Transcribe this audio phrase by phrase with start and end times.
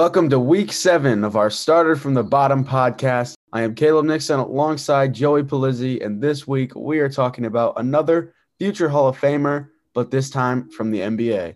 [0.00, 3.34] Welcome to week seven of our Started from the Bottom podcast.
[3.52, 8.32] I am Caleb Nixon alongside Joey Palizzi, and this week we are talking about another
[8.58, 11.54] future Hall of Famer, but this time from the NBA.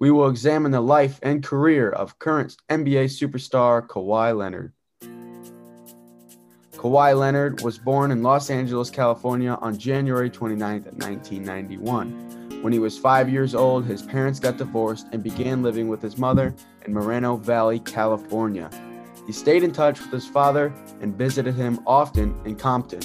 [0.00, 4.72] We will examine the life and career of current NBA superstar Kawhi Leonard.
[6.72, 12.41] Kawhi Leonard was born in Los Angeles, California on January 29, 1991.
[12.62, 16.16] When he was five years old, his parents got divorced and began living with his
[16.16, 16.54] mother
[16.86, 18.70] in Moreno Valley, California.
[19.26, 23.00] He stayed in touch with his father and visited him often in Compton.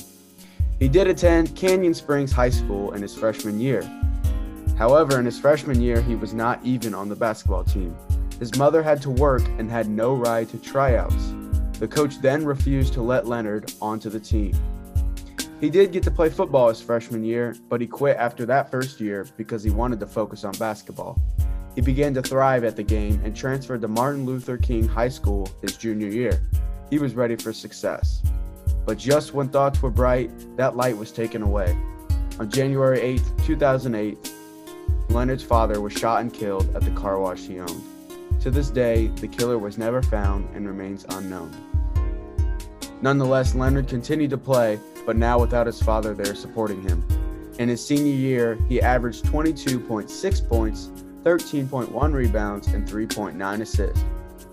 [0.78, 3.82] He did attend Canyon Springs High School in his freshman year.
[4.78, 7.96] However, in his freshman year, he was not even on the basketball team.
[8.38, 11.34] His mother had to work and had no ride to tryouts.
[11.80, 14.54] The coach then refused to let Leonard onto the team.
[15.60, 19.02] He did get to play football his freshman year, but he quit after that first
[19.02, 21.20] year because he wanted to focus on basketball.
[21.74, 25.50] He began to thrive at the game and transferred to Martin Luther King High School
[25.64, 26.44] his junior year.
[26.92, 28.22] He was ready for success.
[28.86, 31.76] But just when thoughts were bright, that light was taken away.
[32.40, 34.34] On January 8, 2008,
[35.10, 37.84] Leonard's father was shot and killed at the car wash he owned.
[38.42, 41.52] To this day, the killer was never found and remains unknown.
[43.02, 47.02] Nonetheless, Leonard continued to play, but now without his father there supporting him.
[47.60, 50.90] In his senior year, he averaged 22.6 points,
[51.24, 54.04] 13.1 rebounds, and 3.9 assists.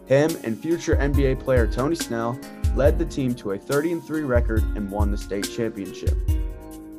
[0.06, 2.38] Him and future NBA player Tony Snell
[2.76, 6.16] led the team to a 30 3 record and won the state championship.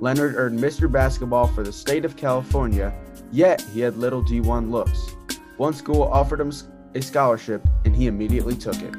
[0.01, 0.91] Leonard earned Mr.
[0.91, 2.93] Basketball for the state of California,
[3.31, 5.11] yet he had little D1 looks.
[5.55, 6.51] One school offered him
[6.93, 8.93] a scholarship, and he immediately took it.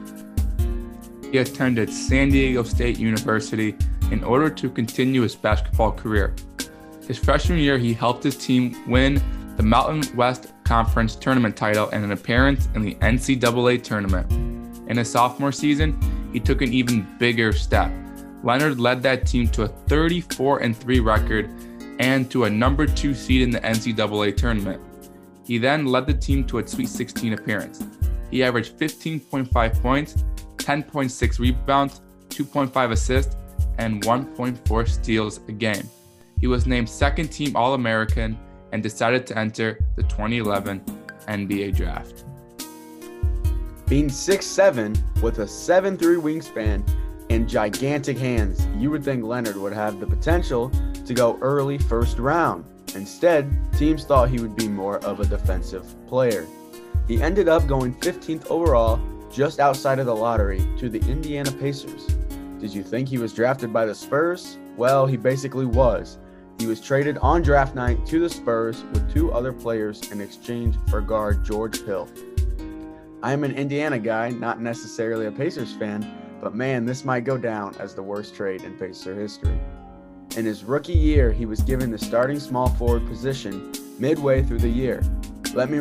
[1.30, 3.76] He attended San Diego State University
[4.10, 6.34] in order to continue his basketball career.
[7.06, 9.22] His freshman year, he helped his team win
[9.56, 14.30] the Mountain West Conference tournament title and an appearance in the NCAA tournament.
[14.88, 15.98] In his sophomore season,
[16.32, 17.90] he took an even bigger step.
[18.42, 21.50] Leonard led that team to a 34 3 record
[21.98, 24.82] and to a number 2 seed in the NCAA tournament.
[25.44, 27.84] He then led the team to a Sweet 16 appearance.
[28.30, 30.24] He averaged 15.5 points,
[30.56, 33.36] 10.6 rebounds, 2.5 assists,
[33.78, 35.88] and 1.4 steals a game.
[36.40, 38.38] He was named second team All American
[38.72, 40.80] and decided to enter the 2011
[41.28, 42.24] NBA draft.
[43.88, 46.82] Being 6'7 with a 7'3 wingspan
[47.30, 50.70] and gigantic hands, you would think Leonard would have the potential
[51.06, 52.64] to go early first round.
[52.94, 53.48] Instead,
[53.78, 56.46] teams thought he would be more of a defensive player.
[57.06, 59.00] He ended up going 15th overall
[59.32, 62.06] just outside of the lottery to the Indiana Pacers.
[62.58, 64.58] Did you think he was drafted by the Spurs?
[64.78, 66.18] Well, he basically was.
[66.58, 70.74] He was traded on draft night to the Spurs with two other players in exchange
[70.88, 72.08] for guard George Hill.
[73.22, 77.36] I am an Indiana guy, not necessarily a Pacers fan, but man, this might go
[77.36, 79.58] down as the worst trade in Pacer history.
[80.36, 84.68] In his rookie year, he was given the starting small forward position midway through the
[84.68, 85.02] year.
[85.52, 85.80] Let me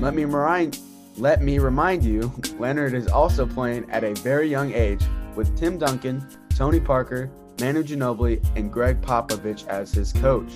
[0.00, 0.78] let me remind
[1.16, 5.02] let me remind you, Leonard is also playing at a very young age
[5.36, 10.52] with Tim Duncan, Tony Parker, Manu Ginobili, and Gregg Popovich as his coach.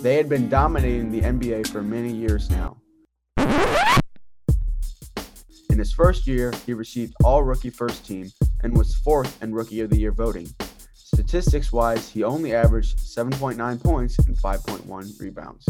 [0.00, 2.76] They had been dominating the NBA for many years now.
[5.70, 8.30] In his first year, he received all rookie first team
[8.62, 10.48] and was fourth in Rookie of the Year voting.
[10.94, 15.68] Statistics wise, he only averaged 7.9 points and 5.1 rebounds.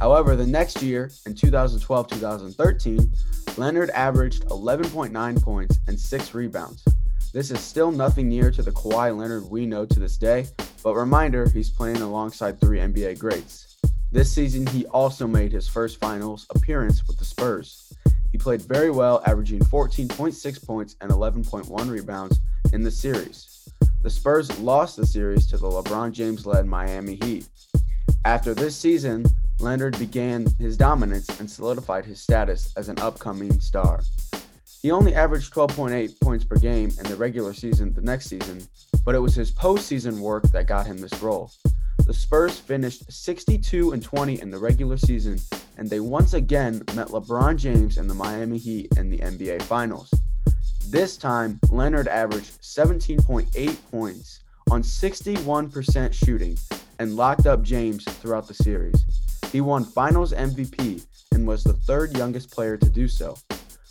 [0.00, 3.12] However, the next year, in 2012 2013,
[3.56, 6.84] Leonard averaged 11.9 points and 6 rebounds.
[7.30, 10.46] This is still nothing near to the Kawhi Leonard we know to this day,
[10.82, 13.76] but reminder, he's playing alongside three NBA greats.
[14.10, 17.92] This season, he also made his first finals appearance with the Spurs.
[18.32, 22.40] He played very well, averaging 14.6 points and 11.1 rebounds
[22.72, 23.68] in the series.
[24.00, 27.46] The Spurs lost the series to the LeBron James led Miami Heat.
[28.24, 29.26] After this season,
[29.60, 34.00] Leonard began his dominance and solidified his status as an upcoming star.
[34.80, 38.62] He only averaged 12.8 points per game in the regular season the next season,
[39.04, 41.50] but it was his postseason work that got him this role.
[42.06, 45.38] The Spurs finished 62 and 20 in the regular season,
[45.76, 50.14] and they once again met LeBron James and the Miami Heat in the NBA Finals.
[50.88, 54.40] This time, Leonard averaged 17.8 points
[54.70, 56.56] on 61% shooting
[57.00, 59.04] and locked up James throughout the series.
[59.50, 63.36] He won Finals MVP and was the third youngest player to do so.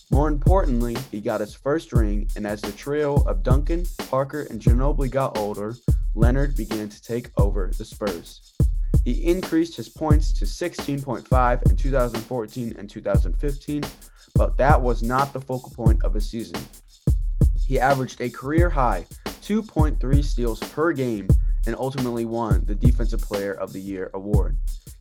[0.10, 4.62] More importantly, he got his first ring, and as the trio of Duncan, Parker, and
[4.62, 5.76] Ginobili got older,
[6.16, 8.54] Leonard began to take over the Spurs.
[9.04, 13.84] He increased his points to 16.5 in 2014 and 2015,
[14.36, 16.62] but that was not the focal point of his season.
[17.66, 21.28] He averaged a career high 2.3 steals per game
[21.66, 24.58] and ultimately won the Defensive Player of the Year award.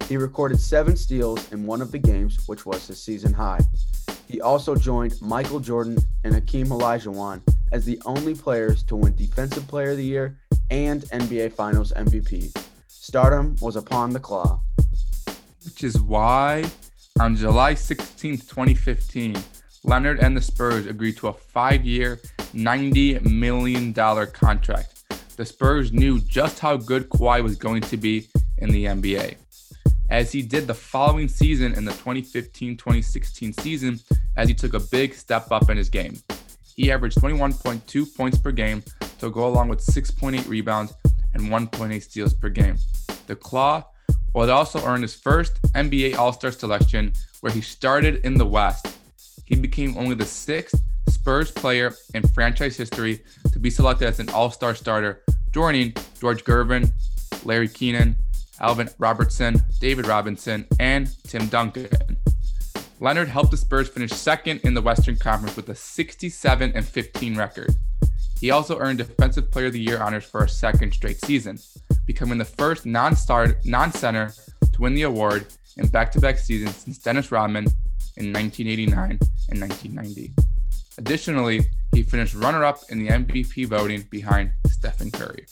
[0.08, 3.60] He recorded seven steals in one of the games, which was his season high.
[4.28, 7.40] He also joined Michael Jordan and Hakeem Olajuwon
[7.70, 10.36] as the only players to win Defensive Player of the Year
[10.70, 12.56] and NBA Finals MVP.
[12.88, 14.60] Stardom was upon the claw.
[15.64, 16.64] Which is why
[17.20, 19.36] on July 16, 2015,
[19.84, 22.20] Leonard and the Spurs agreed to a five year,
[22.54, 25.36] $90 million contract.
[25.36, 28.26] The Spurs knew just how good Kawhi was going to be
[28.58, 29.36] in the NBA
[30.10, 34.00] as he did the following season in the 2015 2016 season,
[34.36, 36.16] as he took a big step up in his game.
[36.76, 38.82] He averaged 21.2 points per game
[39.18, 40.94] to go along with 6.8 rebounds
[41.34, 42.76] and 1.8 steals per game.
[43.26, 43.84] The Claw
[44.34, 48.86] would also earn his first NBA All Star selection, where he started in the West.
[49.46, 54.28] He became only the sixth Spurs player in franchise history to be selected as an
[54.30, 56.92] All Star starter, joining George Gervin,
[57.44, 58.16] Larry Kenon,
[58.60, 61.88] Alvin Robertson, David Robinson, and Tim Duncan.
[62.98, 67.36] Leonard helped the Spurs finish second in the Western Conference with a 67 and 15
[67.36, 67.74] record.
[68.40, 71.58] He also earned Defensive Player of the Year honors for a second straight season,
[72.06, 74.32] becoming the first non-star non-center
[74.72, 77.66] to win the award in back-to-back seasons since Dennis Rodman
[78.16, 79.18] in 1989
[79.50, 80.32] and 1990.
[80.98, 81.60] Additionally,
[81.92, 85.46] he finished runner-up in the MVP voting behind Stephen Curry.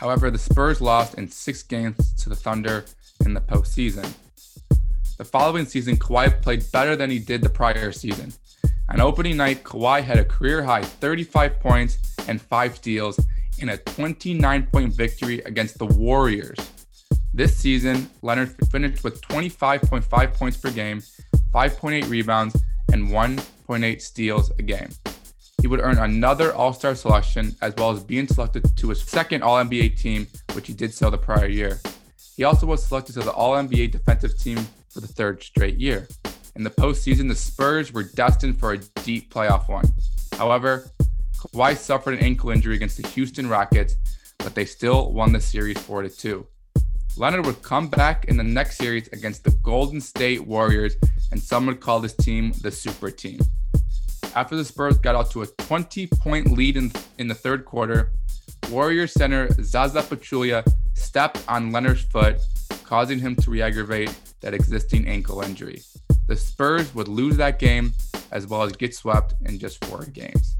[0.00, 2.86] However, the Spurs lost in six games to the Thunder
[3.26, 4.10] in the postseason.
[5.18, 8.32] The following season, Kawhi played better than he did the prior season.
[8.88, 11.98] On opening night, Kawhi had a career high 35 points
[12.28, 13.20] and 5 steals
[13.58, 16.58] in a 29 point victory against the Warriors.
[17.34, 21.02] This season, Leonard finished with 25.5 points per game,
[21.52, 22.56] 5.8 rebounds,
[22.90, 24.88] and 1.8 steals a game.
[25.60, 29.42] He would earn another All Star selection as well as being selected to his second
[29.42, 31.80] All NBA team, which he did so the prior year.
[32.36, 34.58] He also was selected to the All NBA defensive team
[34.88, 36.08] for the third straight year.
[36.56, 39.84] In the postseason, the Spurs were destined for a deep playoff run.
[40.36, 40.90] However,
[41.36, 43.96] Kawhi suffered an ankle injury against the Houston Rockets,
[44.38, 46.46] but they still won the series 4 2.
[47.16, 50.96] Leonard would come back in the next series against the Golden State Warriors,
[51.32, 53.40] and some would call this team the Super Team.
[54.36, 58.12] After the Spurs got out to a 20 point lead in, in the third quarter,
[58.70, 62.38] Warriors center Zaza Pachulia stepped on Leonard's foot,
[62.84, 65.82] causing him to re aggravate that existing ankle injury.
[66.28, 67.92] The Spurs would lose that game
[68.30, 70.56] as well as get swept in just four games.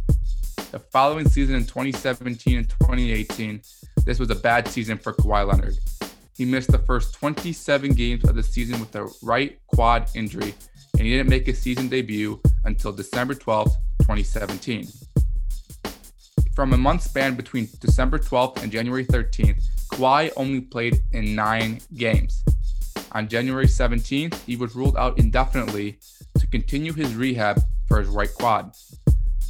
[0.72, 3.62] The following season in 2017 and 2018,
[4.04, 5.78] this was a bad season for Kawhi Leonard.
[6.36, 10.54] He missed the first 27 games of the season with a right quad injury
[10.94, 13.68] and he didn't make his season debut until December 12,
[14.00, 14.86] 2017.
[16.54, 21.80] From a month span between December 12th and January 13th, Kawhi only played in nine
[21.94, 22.44] games.
[23.12, 25.98] On January 17th, he was ruled out indefinitely
[26.38, 28.72] to continue his rehab for his right quad.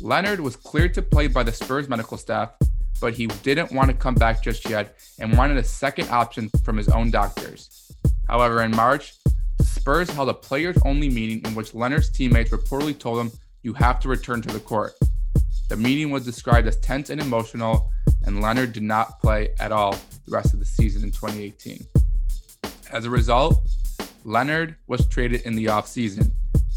[0.01, 2.53] Leonard was cleared to play by the Spurs medical staff,
[3.01, 6.77] but he didn't want to come back just yet and wanted a second option from
[6.77, 7.93] his own doctors.
[8.29, 9.15] However, in March,
[9.81, 13.33] Spurs held a players only meeting in which Leonard's teammates reportedly told him,
[13.63, 14.93] You have to return to the court.
[15.71, 17.91] The meeting was described as tense and emotional,
[18.27, 21.83] and Leonard did not play at all the rest of the season in 2018.
[22.93, 23.67] As a result,
[24.23, 26.31] Leonard was traded in the offseason.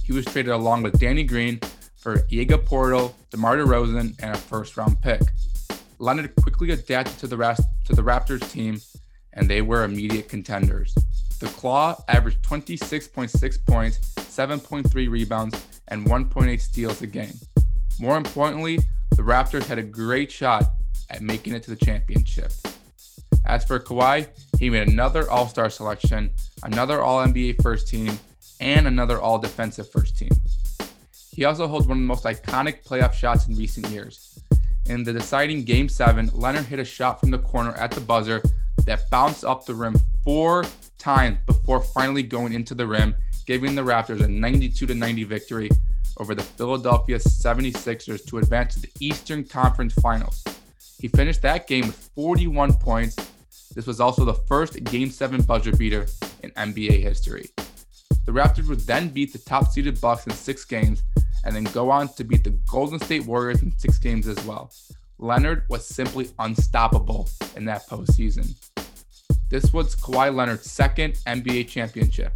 [0.06, 1.60] He was traded along with Danny Green
[1.98, 5.24] for Jakob Poeltl, DeMar DeRozan, and a first round pick.
[6.00, 8.80] Leonard quickly adapted to the rest to the Raptors team,
[9.34, 10.96] and they were immediate contenders.
[11.44, 17.34] The Claw averaged 26.6 points, 7.3 rebounds, and 1.8 steals a game.
[18.00, 20.64] More importantly, the Raptors had a great shot
[21.10, 22.54] at making it to the championship.
[23.46, 26.32] As for Kawhi, he made another All Star selection,
[26.64, 28.18] another All NBA first team,
[28.62, 30.32] and another All Defensive first team.
[31.30, 34.40] He also holds one of the most iconic playoff shots in recent years.
[34.86, 38.42] In the deciding Game 7, Leonard hit a shot from the corner at the buzzer
[38.86, 40.64] that bounced up the rim four
[41.04, 43.14] times before finally going into the rim,
[43.46, 45.70] giving the Raptors a 92 90 victory
[46.18, 50.44] over the Philadelphia 76ers to advance to the Eastern Conference Finals.
[51.00, 53.18] He finished that game with 41 points.
[53.76, 56.06] This was also the first Game 7 buzzer beater
[56.42, 57.50] in NBA history.
[58.26, 61.04] The Raptors would then beat the top seeded Bucks in six games
[61.44, 64.72] and then go on to beat the Golden State Warriors in six games as well.
[65.18, 68.56] Leonard was simply unstoppable in that postseason.
[69.54, 72.36] This was Kawhi Leonard's second NBA championship.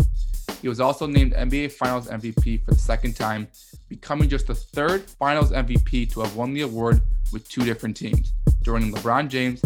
[0.61, 3.47] He was also named NBA Finals MVP for the second time,
[3.89, 7.01] becoming just the third Finals MVP to have won the award
[7.33, 9.63] with two different teams, joining LeBron James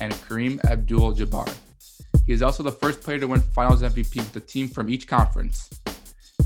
[0.00, 1.54] and Kareem Abdul Jabbar.
[2.24, 5.06] He is also the first player to win Finals MVP with a team from each
[5.06, 5.68] conference.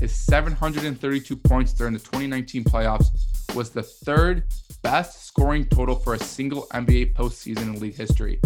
[0.01, 3.07] His 732 points during the 2019 playoffs
[3.55, 4.43] was the third
[4.81, 8.41] best scoring total for a single NBA postseason in league history,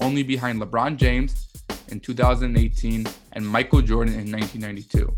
[0.00, 1.48] only behind LeBron James
[1.92, 5.14] in 2018 and Michael Jordan in 1992.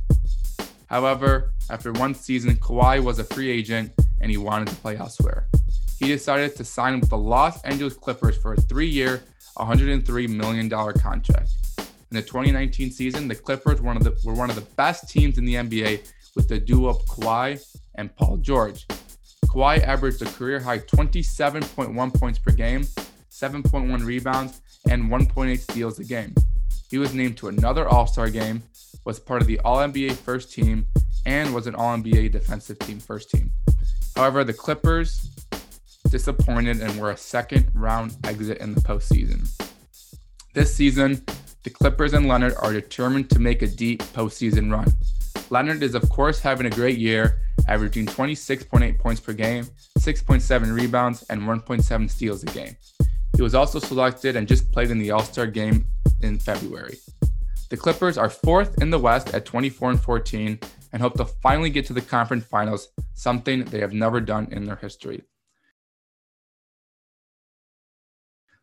[0.86, 5.48] However, after one season, Kawhi was a free agent and he wanted to play elsewhere.
[5.98, 9.22] He decided to sign with the Los Angeles Clippers for a three year,
[9.56, 11.50] $103 million contract.
[11.78, 15.08] In the 2019 season, the Clippers were one, of the, were one of the best
[15.08, 17.64] teams in the NBA with the duo of Kawhi
[17.94, 18.86] and Paul George.
[19.46, 22.82] Kawhi averaged a career high 27.1 points per game,
[23.30, 24.60] 7.1 rebounds,
[24.90, 26.34] and 1.8 steals a game.
[26.92, 28.62] He was named to another All Star game,
[29.06, 30.84] was part of the All NBA first team,
[31.24, 33.50] and was an All NBA defensive team first team.
[34.14, 35.30] However, the Clippers
[36.10, 39.48] disappointed and were a second round exit in the postseason.
[40.52, 41.24] This season,
[41.62, 44.92] the Clippers and Leonard are determined to make a deep postseason run.
[45.48, 49.64] Leonard is, of course, having a great year, averaging 26.8 points per game,
[49.98, 52.76] 6.7 rebounds, and 1.7 steals a game.
[53.34, 55.86] He was also selected and just played in the All Star game
[56.22, 56.98] in February.
[57.70, 60.58] The Clippers are fourth in the West at 24 and 14
[60.92, 64.64] and hope to finally get to the conference finals, something they have never done in
[64.64, 65.22] their history.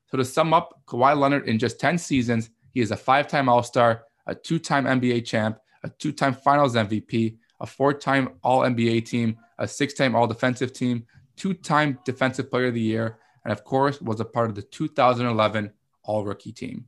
[0.07, 3.49] So, to sum up, Kawhi Leonard in just 10 seasons, he is a five time
[3.49, 8.29] All Star, a two time NBA champ, a two time Finals MVP, a four time
[8.43, 12.81] All NBA team, a six time All Defensive team, two time Defensive Player of the
[12.81, 15.71] Year, and of course, was a part of the 2011
[16.03, 16.85] All Rookie team.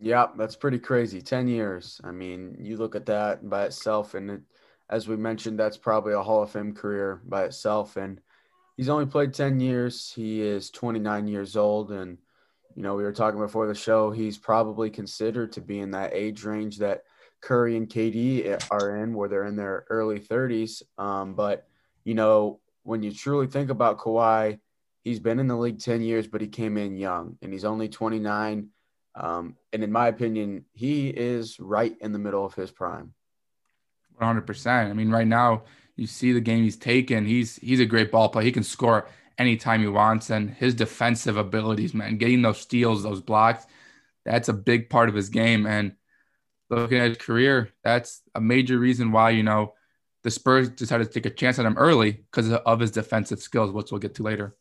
[0.00, 1.20] Yeah, that's pretty crazy.
[1.20, 2.00] 10 years.
[2.04, 4.40] I mean, you look at that by itself, and it,
[4.88, 7.96] as we mentioned, that's probably a Hall of Fame career by itself.
[7.96, 8.20] And
[8.76, 10.12] he's only played 10 years.
[10.14, 11.90] He is 29 years old.
[11.90, 12.18] And,
[12.74, 16.14] you know, we were talking before the show, he's probably considered to be in that
[16.14, 17.02] age range that
[17.40, 20.82] Curry and KD are in, where they're in their early 30s.
[20.96, 21.66] Um, but,
[22.04, 24.60] you know, when you truly think about Kawhi,
[25.02, 27.88] he's been in the league 10 years, but he came in young and he's only
[27.88, 28.68] 29
[29.18, 33.14] um, and in my opinion, he is right in the middle of his prime.
[34.20, 34.66] 100%.
[34.66, 35.64] I mean, right now,
[35.96, 37.26] you see the game he's taken.
[37.26, 38.44] He's he's a great ball player.
[38.44, 43.20] He can score anytime he wants, and his defensive abilities, man, getting those steals, those
[43.20, 43.66] blocks,
[44.24, 45.66] that's a big part of his game.
[45.66, 45.92] And
[46.70, 49.74] looking at his career, that's a major reason why you know
[50.22, 53.72] the Spurs decided to take a chance on him early because of his defensive skills,
[53.72, 54.54] which we'll get to later.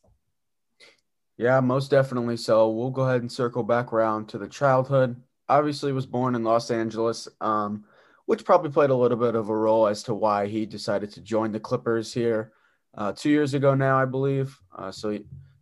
[1.38, 2.38] Yeah, most definitely.
[2.38, 5.16] So we'll go ahead and circle back around to the childhood.
[5.48, 7.86] Obviously, was born in Los Angeles, um,
[8.26, 11.22] which probably played a little bit of a role as to why he decided to
[11.22, 12.52] join the Clippers here
[12.98, 14.60] uh, two years ago now, I believe.
[14.76, 15.18] Uh, so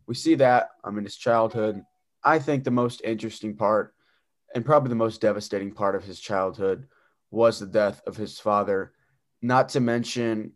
[0.08, 0.70] we see that.
[0.84, 1.84] I mean, his childhood.
[2.24, 3.94] I think the most interesting part,
[4.56, 6.88] and probably the most devastating part of his childhood,
[7.32, 8.94] was the death of his father.
[9.42, 10.54] Not to mention,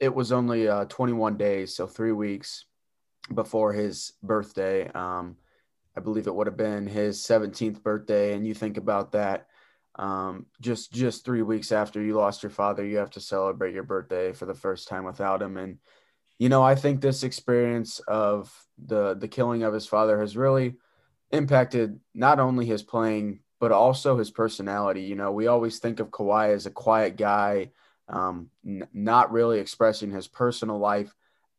[0.00, 2.64] it was only uh, 21 days, so three weeks
[3.34, 4.88] before his birthday.
[4.88, 5.36] Um,
[5.96, 9.48] I believe it would have been his 17th birthday, and you think about that.
[9.96, 13.82] Um, just just three weeks after you lost your father, you have to celebrate your
[13.82, 15.58] birthday for the first time without him.
[15.58, 15.78] And
[16.38, 18.50] you know, I think this experience of
[18.82, 20.76] the the killing of his father has really
[21.30, 25.02] impacted not only his playing but also his personality.
[25.02, 27.70] You know, we always think of Kawhi as a quiet guy,
[28.08, 31.14] um, n- not really expressing his personal life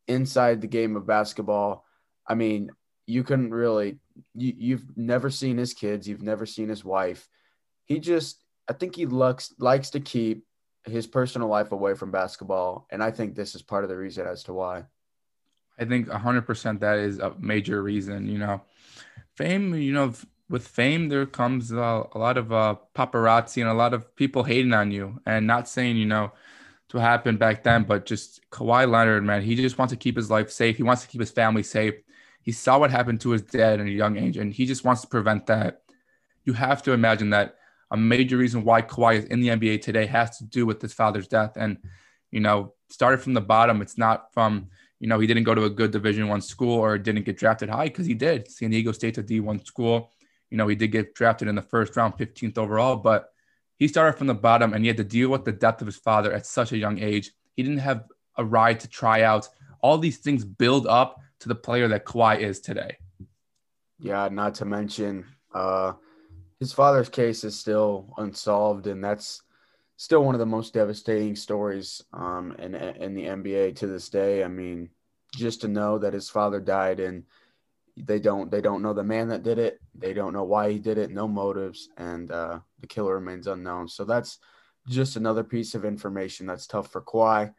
[0.08, 1.84] inside the game of basketball.
[2.26, 2.70] I mean,
[3.06, 3.98] you couldn't really
[4.34, 7.28] you, you've never seen his kids, you've never seen his wife.
[7.84, 10.44] He just I think he looks likes to keep
[10.84, 14.26] his personal life away from basketball, and I think this is part of the reason
[14.26, 14.84] as to why.
[15.78, 18.62] I think 100% that is a major reason, you know.
[19.34, 20.14] Fame, you know,
[20.48, 24.44] with fame there comes uh, a lot of uh, paparazzi and a lot of people
[24.44, 26.32] hating on you and not saying, you know,
[26.94, 30.30] what happened back then, but just Kawhi Leonard, man, he just wants to keep his
[30.30, 30.76] life safe.
[30.76, 31.94] He wants to keep his family safe.
[32.42, 35.02] He saw what happened to his dad at a young age, and he just wants
[35.02, 35.82] to prevent that.
[36.44, 37.56] You have to imagine that
[37.90, 40.92] a major reason why Kawhi is in the NBA today has to do with his
[40.92, 41.52] father's death.
[41.56, 41.78] And,
[42.30, 43.82] you know, started from the bottom.
[43.82, 44.68] It's not from,
[45.00, 47.68] you know, he didn't go to a good Division One school or didn't get drafted
[47.68, 48.50] high because he did.
[48.50, 50.10] San Diego State's a D1 school.
[50.50, 53.30] You know, he did get drafted in the first round, 15th overall, but
[53.78, 55.96] he started from the bottom and he had to deal with the death of his
[55.96, 57.32] father at such a young age.
[57.56, 58.04] He didn't have
[58.36, 59.48] a ride to try out.
[59.80, 62.96] All these things build up to the player that Kawhi is today.
[63.98, 65.92] Yeah, not to mention uh,
[66.60, 69.42] his father's case is still unsolved, and that's
[69.96, 74.44] still one of the most devastating stories um, in in the NBA to this day.
[74.44, 74.90] I mean,
[75.34, 77.24] just to know that his father died and
[77.96, 79.80] they don't they don't know the man that did it.
[79.94, 81.10] They don't know why he did it.
[81.10, 83.88] No motives, and uh, the killer remains unknown.
[83.88, 84.38] So that's
[84.88, 87.54] just another piece of information that's tough for Kawhi.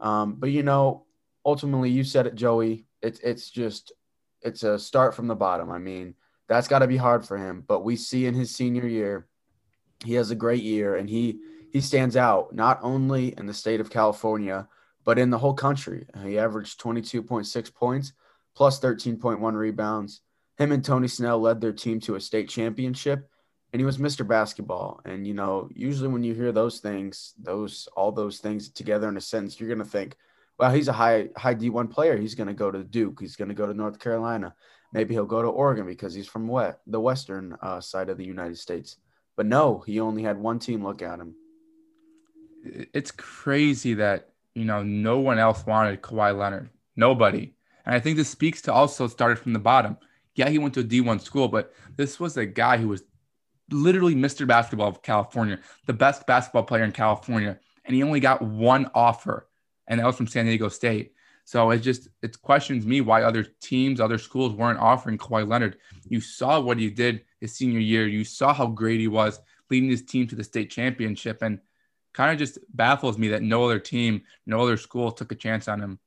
[0.00, 1.04] Um, but you know,
[1.44, 2.86] ultimately, you said it, Joey.
[3.02, 3.92] It's it's just
[4.42, 5.70] it's a start from the bottom.
[5.70, 6.14] I mean,
[6.48, 7.62] that's got to be hard for him.
[7.66, 9.26] But we see in his senior year,
[10.04, 11.40] he has a great year, and he
[11.72, 14.66] he stands out not only in the state of California
[15.04, 16.06] but in the whole country.
[16.24, 18.12] He averaged 22.6 points
[18.54, 20.20] plus 13.1 rebounds.
[20.58, 23.28] Him and Tony Snell led their team to a state championship,
[23.72, 24.26] and he was Mr.
[24.26, 25.00] Basketball.
[25.04, 29.16] And you know, usually when you hear those things, those all those things together in
[29.16, 30.16] a sentence, you're gonna think,
[30.58, 32.16] well, he's a high high D1 player.
[32.16, 33.20] He's gonna go to Duke.
[33.20, 34.54] He's gonna go to North Carolina.
[34.92, 38.24] Maybe he'll go to Oregon because he's from wet, the western uh, side of the
[38.24, 38.96] United States.
[39.36, 41.34] But no, he only had one team look at him.
[42.64, 46.70] It's crazy that you know no one else wanted Kawhi Leonard.
[46.96, 47.54] Nobody.
[47.86, 49.96] And I think this speaks to also started from the bottom.
[50.34, 53.02] Yeah, he went to a D1 school, but this was a guy who was
[53.72, 54.46] literally Mr.
[54.46, 57.58] Basketball of California, the best basketball player in California.
[57.84, 59.48] And he only got one offer,
[59.88, 61.14] and that was from San Diego State.
[61.44, 65.78] So it just it questions me why other teams, other schools weren't offering Kawhi Leonard.
[66.04, 68.06] You saw what he did his senior year.
[68.06, 71.58] You saw how great he was leading his team to the state championship, and
[72.12, 75.68] kind of just baffles me that no other team, no other school took a chance
[75.68, 75.98] on him.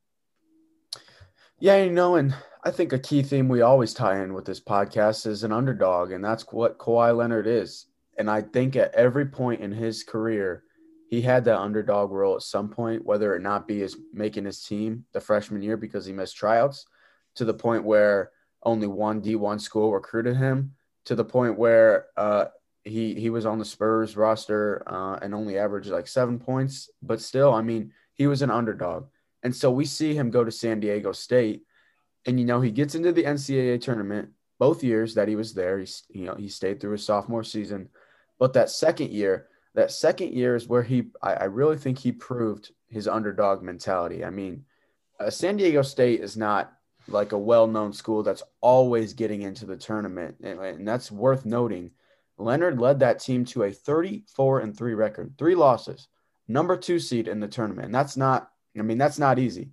[1.60, 4.62] Yeah, you know, and I think a key theme we always tie in with this
[4.62, 7.88] podcast is an underdog, and that's what Kawhi Leonard is.
[8.18, 10.64] And I think at every point in his career,
[11.10, 14.64] he had that underdog role at some point, whether it not be as making his
[14.64, 16.86] team the freshman year because he missed tryouts,
[17.36, 18.32] to the point where
[18.64, 22.46] only one D1 school recruited him, to the point where uh,
[22.86, 27.20] he he was on the Spurs roster uh, and only averaged like seven points, but
[27.20, 29.08] still, I mean, he was an underdog.
[29.44, 31.64] And so we see him go to San Diego State,
[32.26, 35.80] and you know he gets into the NCAA tournament both years that he was there.
[35.80, 37.90] He you know he stayed through his sophomore season,
[38.40, 42.12] but that second year, that second year is where he I, I really think he
[42.12, 44.24] proved his underdog mentality.
[44.24, 44.66] I mean,
[45.20, 46.74] uh, San Diego State is not
[47.10, 51.92] like a well-known school that's always getting into the tournament, and, and that's worth noting.
[52.38, 56.08] Leonard led that team to a 34 and 3 record, three losses,
[56.48, 57.86] number two seed in the tournament.
[57.86, 59.70] And that's not I mean, that's not easy.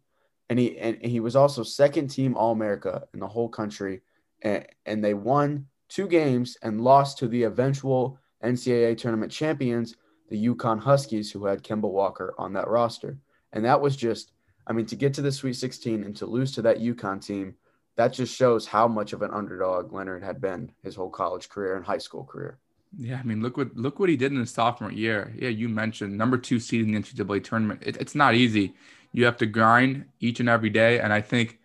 [0.51, 4.03] And he and he was also second team All America in the whole country,
[4.43, 9.97] and, and they won two games and lost to the eventual NCAA tournament champions,
[10.29, 13.17] the UConn Huskies, who had Kemba Walker on that roster.
[13.53, 14.33] And that was just,
[14.67, 17.55] I mean, to get to the Sweet 16 and to lose to that UConn team,
[17.97, 21.77] that just shows how much of an underdog Leonard had been his whole college career
[21.77, 22.59] and high school career.
[22.97, 25.33] Yeah, I mean, look what look what he did in his sophomore year.
[25.39, 27.83] Yeah, you mentioned number two seed in the NCAA tournament.
[27.85, 28.75] It, it's not easy.
[29.13, 31.59] You have to grind each and every day, and I think,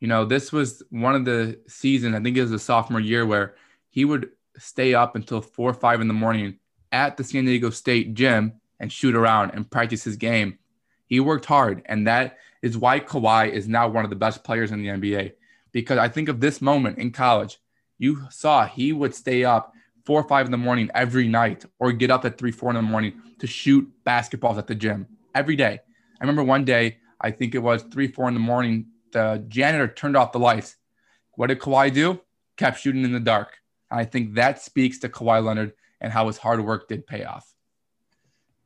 [0.00, 2.14] you know, this was one of the seasons.
[2.14, 3.54] I think it was a sophomore year where
[3.90, 6.58] he would stay up until four or five in the morning
[6.92, 10.58] at the San Diego State gym and shoot around and practice his game.
[11.06, 14.72] He worked hard, and that is why Kawhi is now one of the best players
[14.72, 15.32] in the NBA.
[15.72, 17.58] Because I think of this moment in college,
[17.98, 19.72] you saw he would stay up
[20.04, 22.76] four or five in the morning every night or get up at three, four in
[22.76, 25.80] the morning to shoot basketballs at the gym every day.
[26.20, 29.88] I remember one day, I think it was three, four in the morning, the janitor
[29.88, 30.76] turned off the lights.
[31.32, 32.20] What did Kawhi do?
[32.56, 33.58] Kept shooting in the dark.
[33.90, 37.24] And I think that speaks to Kawhi Leonard and how his hard work did pay
[37.24, 37.52] off.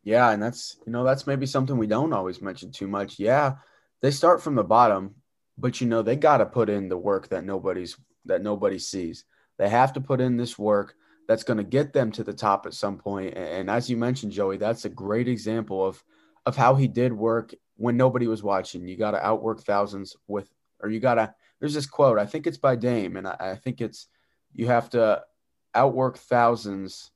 [0.02, 3.18] Yeah, and that's you know that's maybe something we don't always mention too much.
[3.18, 3.56] Yeah,
[4.00, 5.14] they start from the bottom,
[5.58, 9.24] but you know they got to put in the work that nobody's that nobody sees.
[9.58, 10.94] They have to put in this work
[11.28, 13.36] that's going to get them to the top at some point.
[13.36, 16.02] And as you mentioned, Joey, that's a great example of
[16.46, 18.86] of how he did work when nobody was watching.
[18.86, 20.50] You got to outwork thousands with,
[20.80, 21.34] or you got to.
[21.58, 22.18] There's this quote.
[22.18, 24.08] I think it's by Dame, and I, I think it's
[24.54, 25.22] you have to
[25.74, 27.10] outwork thousands.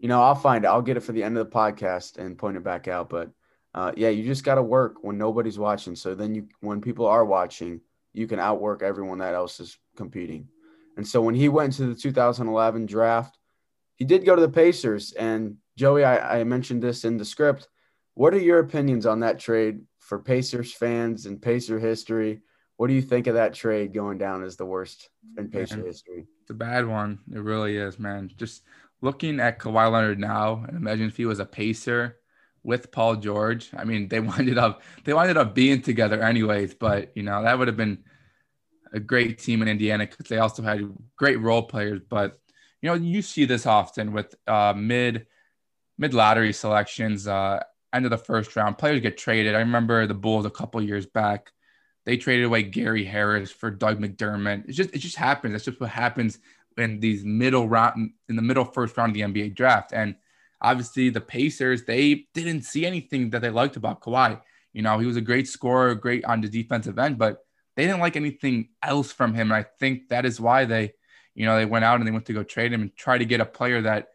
[0.00, 0.68] You know, I'll find it.
[0.68, 3.08] I'll get it for the end of the podcast and point it back out.
[3.08, 3.30] But
[3.74, 5.96] uh, yeah, you just got to work when nobody's watching.
[5.96, 7.80] So then you, when people are watching,
[8.12, 10.48] you can outwork everyone that else is competing.
[10.96, 13.38] And so when he went to the 2011 draft,
[13.96, 15.12] he did go to the Pacers.
[15.12, 17.68] And Joey, I, I mentioned this in the script.
[18.14, 22.40] What are your opinions on that trade for Pacers fans and Pacer history?
[22.76, 25.86] What do you think of that trade going down as the worst in Pacer man,
[25.86, 26.26] history?
[26.42, 27.20] It's a bad one.
[27.32, 28.30] It really is, man.
[28.36, 28.62] Just
[29.00, 32.18] looking at Kawhi Leonard now, and imagine if he was a Pacer
[32.62, 33.70] with Paul George.
[33.76, 37.58] I mean, they winded up they winded up being together anyways, but you know that
[37.58, 38.04] would have been
[38.92, 42.00] a great team in Indiana because they also had great role players.
[42.08, 42.38] But
[42.80, 45.26] you know, you see this often with uh, mid
[45.98, 48.78] mid lottery selections, uh, end of the first round.
[48.78, 49.54] Players get traded.
[49.54, 51.50] I remember the Bulls a couple years back.
[52.04, 54.68] They traded away Gary Harris for Doug McDermott.
[54.68, 55.52] It just it just happens.
[55.52, 56.38] That's just what happens
[56.76, 59.92] in these middle round in the middle first round of the NBA draft.
[59.92, 60.16] And
[60.60, 64.40] obviously the Pacers, they didn't see anything that they liked about Kawhi.
[64.72, 67.44] You know, he was a great scorer, great on the defensive end, but
[67.76, 69.52] they didn't like anything else from him.
[69.52, 70.92] And I think that is why they,
[71.34, 73.24] you know, they went out and they went to go trade him and try to
[73.24, 74.08] get a player that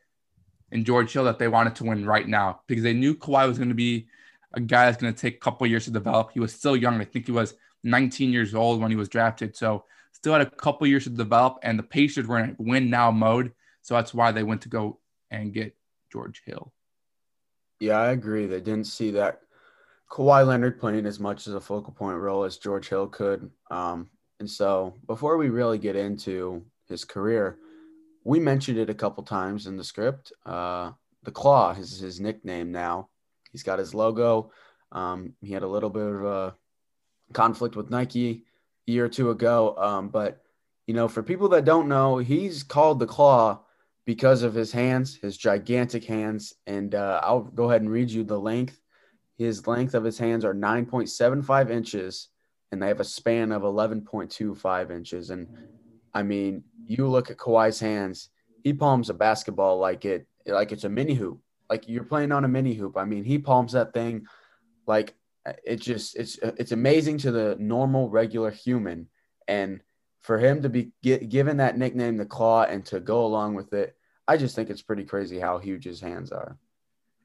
[0.72, 3.58] in George Hill that they wanted to win right now because they knew Kawhi was
[3.58, 4.08] going to be
[4.54, 6.32] a guy that's going to take a couple years to develop.
[6.34, 7.00] He was still young.
[7.00, 7.54] I think he was
[7.84, 9.56] 19 years old when he was drafted.
[9.56, 13.12] So still had a couple years to develop, and the Pacers were in win now
[13.12, 13.54] mode.
[13.82, 15.00] So that's why they went to go
[15.32, 15.76] and get
[16.12, 16.74] George Hill.
[17.80, 18.48] Yeah, I agree.
[18.48, 19.42] They didn't see that
[20.10, 23.50] Kawhi Leonard playing as much as a focal point role as George Hill could.
[23.70, 27.58] Um, and so before we really get into his career,
[28.28, 30.34] we mentioned it a couple times in the script.
[30.46, 30.92] Uh,
[31.24, 33.08] the Claw is his nickname now.
[33.54, 34.52] He's got his logo.
[34.92, 36.56] Um, he had a little bit of a
[37.32, 38.44] conflict with Nike
[38.86, 39.76] a year or two ago.
[39.78, 40.42] Um, but,
[40.88, 43.62] you know, for people that don't know, he's called the Claw
[44.06, 46.54] because of his hands, his gigantic hands.
[46.66, 48.82] And uh, I'll go ahead and read you the length.
[49.38, 52.28] His length of his hands are 9.75 inches,
[52.74, 55.30] and they have a span of 11.25 inches.
[55.30, 55.48] And
[56.14, 58.30] I mean, you look at Kawhi's hands,
[58.64, 61.40] he palms a basketball like it like it's a mini hoop.
[61.70, 62.98] Like you're playing on a mini hoop.
[62.98, 64.26] I mean, he palms that thing
[64.88, 65.14] like
[65.64, 69.08] it just it's it's amazing to the normal regular human
[69.48, 69.82] and
[70.22, 73.74] for him to be get, given that nickname the claw and to go along with
[73.74, 73.96] it
[74.28, 76.58] i just think it's pretty crazy how huge his hands are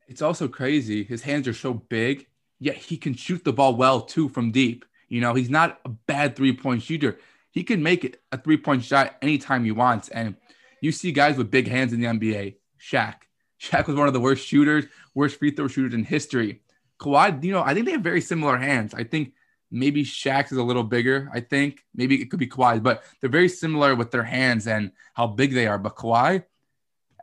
[0.09, 2.27] it's also crazy his hands are so big
[2.59, 5.89] yet he can shoot the ball well too from deep you know he's not a
[5.89, 7.19] bad three point shooter
[7.53, 10.09] he can make it a three point shot anytime he wants.
[10.09, 10.37] And
[10.81, 12.57] you see guys with big hands in the NBA.
[12.81, 13.15] Shaq.
[13.61, 16.63] Shaq was one of the worst shooters, worst free throw shooters in history.
[16.99, 18.93] Kawhi, you know, I think they have very similar hands.
[18.95, 19.35] I think
[19.71, 21.31] maybe Shaq's is a little bigger.
[21.33, 24.91] I think maybe it could be Kawhi's, but they're very similar with their hands and
[25.15, 25.79] how big they are.
[25.79, 26.45] But Kawhi,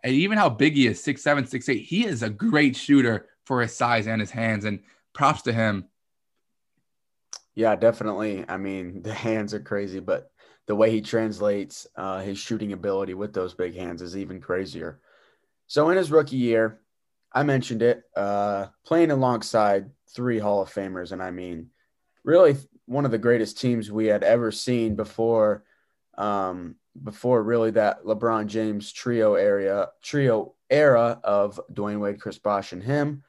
[0.04, 3.28] and even how big he is, six seven, six eight, he is a great shooter
[3.46, 4.64] for his size and his hands.
[4.64, 4.80] And
[5.14, 5.86] props to him.
[7.60, 8.46] Yeah, definitely.
[8.48, 10.32] I mean, the hands are crazy, but
[10.66, 15.02] the way he translates uh, his shooting ability with those big hands is even crazier.
[15.68, 16.80] So in his rookie year,
[17.34, 21.70] I mentioned it, uh, playing alongside three Hall of Famers, and I mean,
[22.24, 25.66] really one of the greatest teams we had ever seen before,
[26.18, 32.72] um, before really that LeBron James trio area trio era of Dwyane Wade, Chris Bosh,
[32.72, 33.22] and him.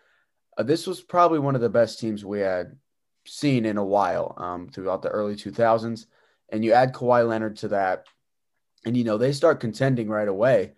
[0.57, 2.77] Uh, this was probably one of the best teams we had
[3.27, 6.07] seen in a while um, throughout the early 2000s.
[6.51, 8.07] And you add Kawhi Leonard to that,
[8.85, 10.73] and you know they start contending right away.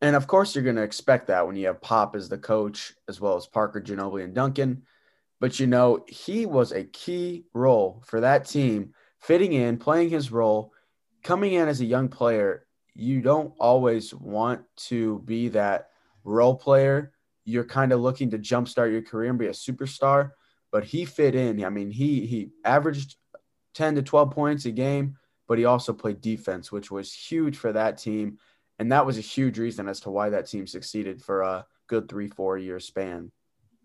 [0.00, 2.94] And of course, you're going to expect that when you have Pop as the coach,
[3.08, 4.82] as well as Parker, Ginobili, and Duncan.
[5.40, 10.32] But you know, he was a key role for that team, fitting in, playing his
[10.32, 10.72] role,
[11.22, 12.66] coming in as a young player.
[12.94, 15.90] You don't always want to be that
[16.24, 17.12] role player.
[17.44, 20.30] You're kind of looking to jumpstart your career and be a superstar
[20.70, 21.64] but he fit in.
[21.64, 23.16] I mean, he he averaged
[23.74, 27.72] 10 to 12 points a game, but he also played defense, which was huge for
[27.72, 28.38] that team.
[28.78, 32.08] And that was a huge reason as to why that team succeeded for a good
[32.08, 33.32] three, four year span.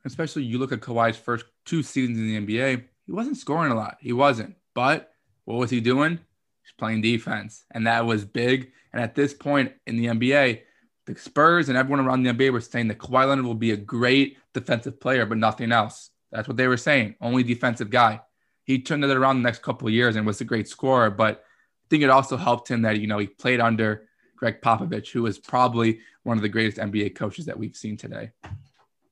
[0.06, 3.76] Especially you look at Kawhi's first two seasons in the NBA, he wasn't scoring a
[3.76, 3.98] lot.
[4.00, 4.56] He wasn't.
[4.74, 5.12] But
[5.46, 6.20] what was he doing?
[6.62, 7.66] He's playing defense.
[7.72, 8.72] And that was big.
[8.92, 10.62] And at this point in the NBA,
[11.06, 13.78] the Spurs and everyone around the NBA were saying that Kawhi Leonard will be a
[13.78, 16.10] great defensive player, but nothing else.
[16.34, 17.16] That's what they were saying.
[17.22, 18.20] Only defensive guy.
[18.64, 21.12] He turned it around the next couple of years and was a great scorer.
[21.12, 25.12] But I think it also helped him that, you know, he played under Gregg Popovich,
[25.12, 28.32] who is probably one of the greatest NBA coaches that we've seen today.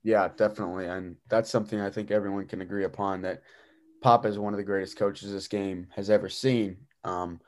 [0.03, 0.88] Yeah, definitely.
[0.88, 3.43] And that's something I think everyone can agree upon that
[4.01, 6.75] Pop is one of the greatest coaches this game has ever seen.
[7.03, 7.39] Um,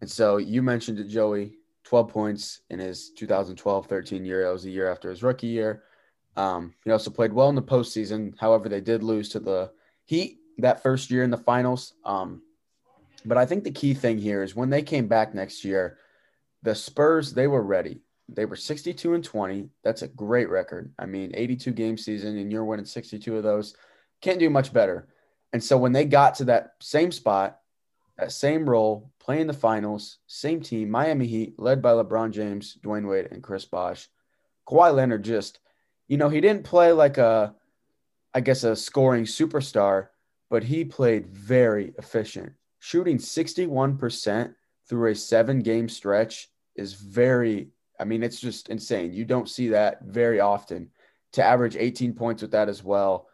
[0.00, 4.44] and so you mentioned it, Joey, 12 points in his 2012 13 year.
[4.44, 5.82] That was a year after his rookie year.
[6.36, 8.38] Um, he also played well in the postseason.
[8.38, 9.70] However, they did lose to the
[10.04, 11.94] Heat that first year in the finals.
[12.04, 12.42] Um,
[13.24, 15.98] but I think the key thing here is when they came back next year,
[16.62, 18.00] the Spurs they were ready.
[18.28, 19.68] They were 62 and 20.
[19.84, 20.92] That's a great record.
[20.98, 23.76] I mean, 82 game season, and you're winning 62 of those.
[24.20, 25.08] Can't do much better.
[25.52, 27.58] And so when they got to that same spot,
[28.16, 33.08] that same role, playing the finals, same team, Miami Heat, led by LeBron James, Dwyane
[33.08, 34.08] Wade, and Chris Bosh,
[34.66, 35.60] Kawhi Leonard just–
[36.12, 37.54] you know, he didn't play like a,
[38.34, 40.08] I guess, a scoring superstar,
[40.50, 42.52] but he played very efficient.
[42.80, 44.54] Shooting 61%
[44.86, 49.14] through a seven game stretch is very, I mean, it's just insane.
[49.14, 50.90] You don't see that very often.
[51.32, 53.26] to average 18 points with that as well.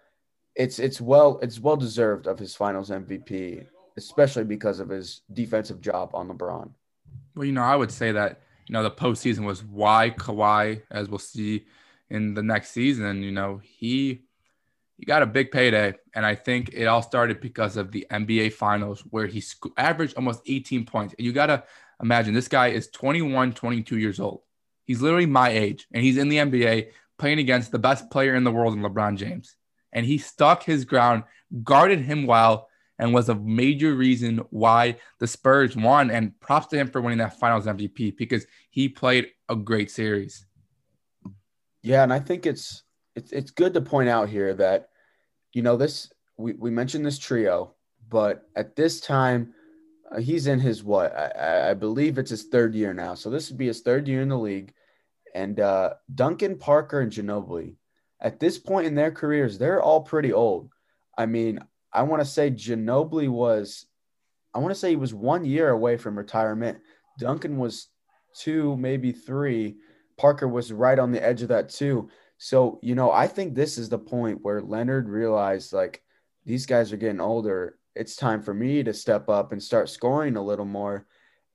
[0.55, 5.81] It's it's well it's well deserved of his Finals MVP, especially because of his defensive
[5.81, 6.71] job on LeBron.
[7.35, 11.09] Well, you know, I would say that you know the postseason was why Kawhi, as
[11.09, 11.67] we'll see
[12.11, 13.23] in the next season.
[13.23, 14.23] You know, he
[14.97, 18.53] he got a big payday, and I think it all started because of the NBA
[18.53, 21.15] Finals, where he sc- averaged almost 18 points.
[21.17, 21.65] And you gotta
[22.03, 24.43] imagine this guy is 21, 22 years old.
[24.85, 28.45] He's literally my age, and he's in the NBA playing against the best player in
[28.45, 29.57] the world in LeBron James.
[29.93, 31.25] And he stuck his ground,
[31.63, 32.69] guarded him well,
[32.99, 36.11] and was a major reason why the Spurs won.
[36.11, 40.45] And props to him for winning that finals MVP because he played a great series.
[41.89, 42.83] Yeah, and I think it's
[43.17, 44.91] it's it's good to point out here that
[45.55, 47.77] you know this we, we mentioned this trio,
[48.11, 49.55] but at this time
[50.13, 53.15] uh, he's in his what I, I believe it's his third year now.
[53.15, 54.75] So this would be his third year in the league.
[55.35, 57.77] And uh, Duncan Parker and Ginobili,
[58.21, 60.69] at this point in their careers, they're all pretty old.
[61.17, 61.59] I mean,
[61.91, 63.87] I want to say Ginobili was,
[64.55, 66.81] I want to say he was one year away from retirement.
[67.19, 67.89] Duncan was
[68.39, 69.77] two, maybe three.
[70.19, 72.11] Parker was right on the edge of that too.
[72.39, 76.03] So, you know, I think this is the point where Leonard realized like
[76.45, 77.79] these guys are getting older.
[77.95, 81.07] It's time for me to step up and start scoring a little more.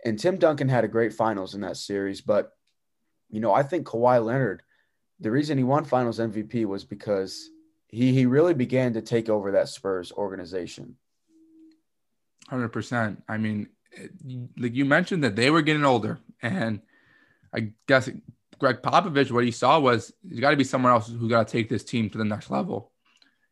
[0.03, 2.19] And Tim Duncan had a great finals in that series.
[2.19, 2.51] But,
[3.29, 4.63] you know, I think Kawhi Leonard,
[5.19, 7.49] the reason he won finals MVP was because
[7.87, 10.97] he he really began to take over that Spurs organization.
[12.49, 13.23] Hundred percent.
[13.29, 13.69] I mean,
[14.57, 16.81] like you mentioned that they were getting older, and
[17.53, 18.09] I guess
[18.63, 21.51] Gregg Popovich, what he saw was you got to be someone else who's got to
[21.51, 22.93] take this team to the next level.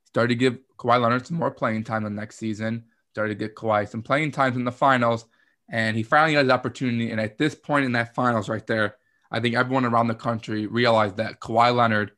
[0.05, 2.85] Started to give Kawhi Leonard some more playing time the next season.
[3.09, 5.25] Started to get Kawhi some playing times in the finals,
[5.69, 7.11] and he finally got his opportunity.
[7.11, 8.95] And at this point in that finals, right there,
[9.29, 12.13] I think everyone around the country realized that Kawhi Leonard,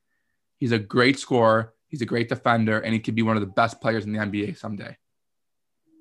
[0.58, 1.74] he's a great scorer.
[1.88, 4.20] He's a great defender, and he could be one of the best players in the
[4.20, 4.98] NBA someday.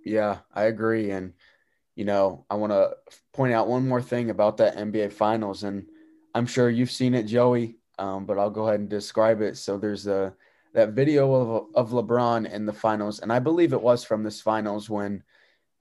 [0.04, 1.10] Yeah, I agree.
[1.10, 1.32] And,
[1.96, 2.96] you know, I want to
[3.32, 5.64] point out one more thing about that NBA Finals.
[5.64, 5.86] And
[6.34, 9.56] I'm sure you've seen it, Joey, um, but I'll go ahead and describe it.
[9.56, 10.34] So there's a
[10.74, 14.40] that video of, of LeBron in the finals, and I believe it was from this
[14.40, 15.22] finals when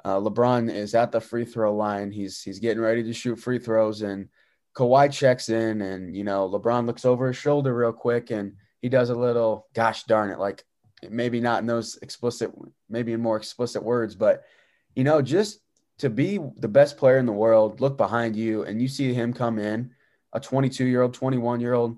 [0.03, 2.11] uh, LeBron is at the free throw line.
[2.11, 4.27] He's he's getting ready to shoot free throws, and
[4.75, 8.89] Kawhi checks in, and you know LeBron looks over his shoulder real quick, and he
[8.89, 10.65] does a little gosh darn it like
[11.09, 12.51] maybe not in those explicit
[12.89, 14.43] maybe in more explicit words but
[14.95, 15.59] you know just
[15.97, 19.33] to be the best player in the world look behind you and you see him
[19.33, 19.91] come in
[20.33, 21.97] a 22 year old 21 year old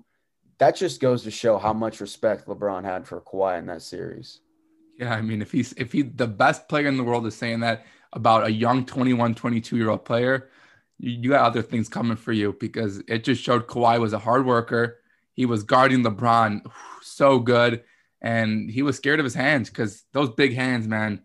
[0.58, 4.40] that just goes to show how much respect lebron had for Kawhi in that series.
[4.98, 7.60] Yeah i mean if he's if he the best player in the world is saying
[7.60, 10.48] that about a young 21 22 year old player
[10.98, 14.18] you, you got other things coming for you because it just showed Kawhi was a
[14.18, 15.00] hard worker.
[15.32, 16.62] He was guarding LeBron
[17.02, 17.82] so good,
[18.20, 21.22] and he was scared of his hands because those big hands, man,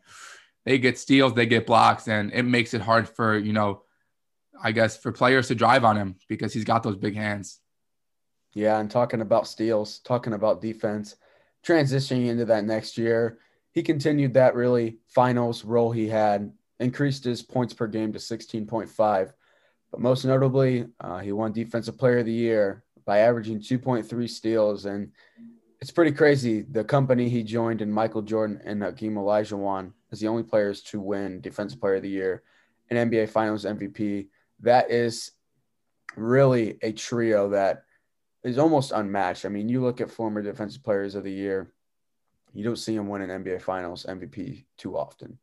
[0.66, 3.84] they get steals, they get blocks, and it makes it hard for you know,
[4.62, 7.60] I guess for players to drive on him because he's got those big hands.
[8.54, 11.16] Yeah, and talking about steals, talking about defense,
[11.64, 13.40] transitioning into that next year,
[13.72, 19.34] he continued that really finals role he had, increased his points per game to 16.5.
[19.92, 24.86] But most notably, uh, he won Defensive Player of the Year, by averaging 2.3 steals.
[24.86, 25.12] And
[25.82, 26.62] it's pretty crazy.
[26.62, 31.00] The company he joined in Michael Jordan and Hakeem Olajuwon as the only players to
[31.00, 32.44] win Defensive Player of the Year
[32.92, 34.28] and NBA Finals MVP.
[34.62, 35.32] That is
[36.16, 37.84] really a trio that
[38.44, 39.46] is almost unmatched.
[39.46, 41.74] I mean, you look at former Defensive Players of the Year,
[42.54, 45.38] you don't see them win an NBA Finals MVP too often.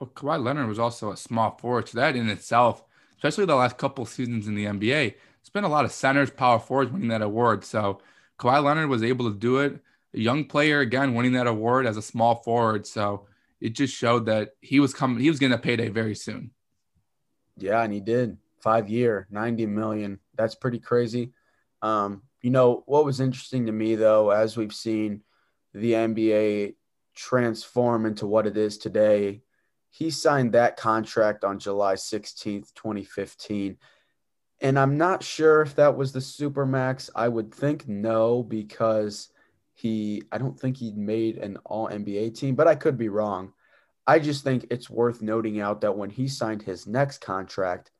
[0.00, 2.84] Well, Kawhi Leonard was also a small forward, so that in itself,
[3.16, 6.58] especially the last couple seasons in the NBA, it's been a lot of centers, power
[6.58, 7.64] forwards winning that award.
[7.64, 8.00] So
[8.38, 9.78] Kawhi Leonard was able to do it.
[10.14, 12.86] A young player again winning that award as a small forward.
[12.86, 13.26] So
[13.60, 15.20] it just showed that he was coming.
[15.20, 16.52] He was getting a payday very soon.
[17.56, 18.38] Yeah, and he did.
[18.60, 20.20] Five year, ninety million.
[20.36, 21.32] That's pretty crazy.
[21.82, 25.22] Um, you know what was interesting to me though, as we've seen
[25.74, 26.74] the NBA
[27.14, 29.42] transform into what it is today.
[29.90, 33.76] He signed that contract on July 16th, 2015.
[34.60, 37.10] And I'm not sure if that was the Supermax.
[37.14, 39.28] I would think no, because
[39.72, 43.52] he, I don't think he made an all NBA team, but I could be wrong.
[44.06, 47.90] I just think it's worth noting out that when he signed his next contract,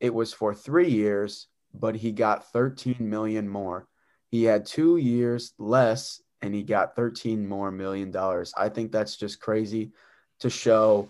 [0.00, 3.86] it was for three years, but he got 13 million more.
[4.30, 8.52] He had two years less and he got 13 more million dollars.
[8.56, 9.92] I think that's just crazy
[10.40, 11.08] to show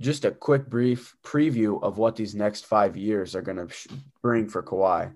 [0.00, 3.68] just a quick, brief preview of what these next five years are going to
[4.22, 5.12] bring for Kawhi.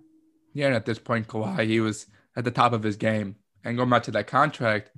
[0.52, 3.76] Yeah, and at this point, Kawhi, he was at the top of his game, and
[3.76, 4.90] going back to that contract,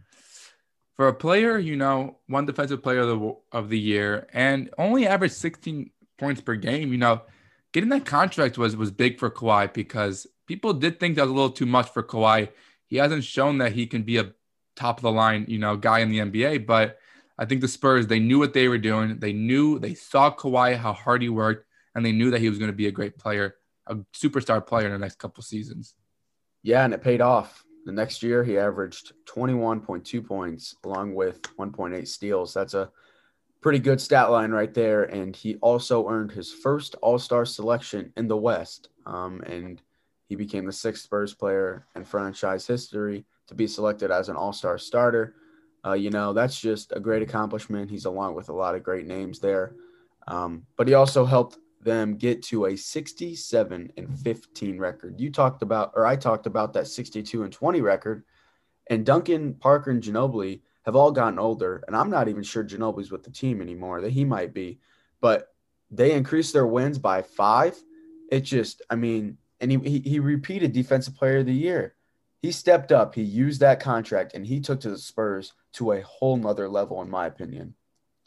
[0.99, 5.07] for a player, you know, one defensive player of the, of the year and only
[5.07, 7.23] averaged 16 points per game, you know,
[7.73, 11.35] getting that contract was was big for Kawhi because people did think that was a
[11.35, 12.49] little too much for Kawhi.
[12.89, 14.33] He hasn't shown that he can be a
[14.75, 16.99] top of the line, you know, guy in the NBA, but
[17.39, 19.21] I think the Spurs, they knew what they were doing.
[19.21, 22.59] They knew they saw Kawhi how hard he worked, and they knew that he was
[22.59, 23.55] going to be a great player,
[23.87, 25.95] a superstar player in the next couple seasons.
[26.65, 27.65] Yeah, and it paid off.
[27.89, 32.53] The next year, he averaged 21.2 points along with 1.8 steals.
[32.53, 32.91] That's a
[33.63, 35.05] pretty good stat line right there.
[35.05, 38.91] And he also earned his first All Star selection in the West.
[39.07, 39.81] Um, and
[40.27, 44.53] he became the sixth Spurs player in franchise history to be selected as an All
[44.53, 45.37] Star starter.
[45.83, 47.91] Uh, you know, that's just a great accomplishment.
[47.91, 49.77] He's along with a lot of great names there.
[50.27, 55.21] Um, but he also helped them get to a 67 and 15 record.
[55.21, 58.25] You talked about, or I talked about that 62 and 20 record.
[58.89, 61.85] And Duncan, Parker, and Ginobili have all gotten older.
[61.87, 64.81] And I'm not even sure Ginobili's with the team anymore, that he might be.
[65.21, 65.53] But
[65.91, 67.77] they increased their wins by five.
[68.31, 71.95] It just, I mean, and he, he, he repeated Defensive Player of the Year.
[72.41, 76.03] He stepped up, he used that contract, and he took to the Spurs to a
[76.03, 77.75] whole nother level, in my opinion.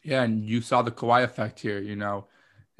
[0.04, 2.28] Yeah, and you saw the Kawhi effect here, you know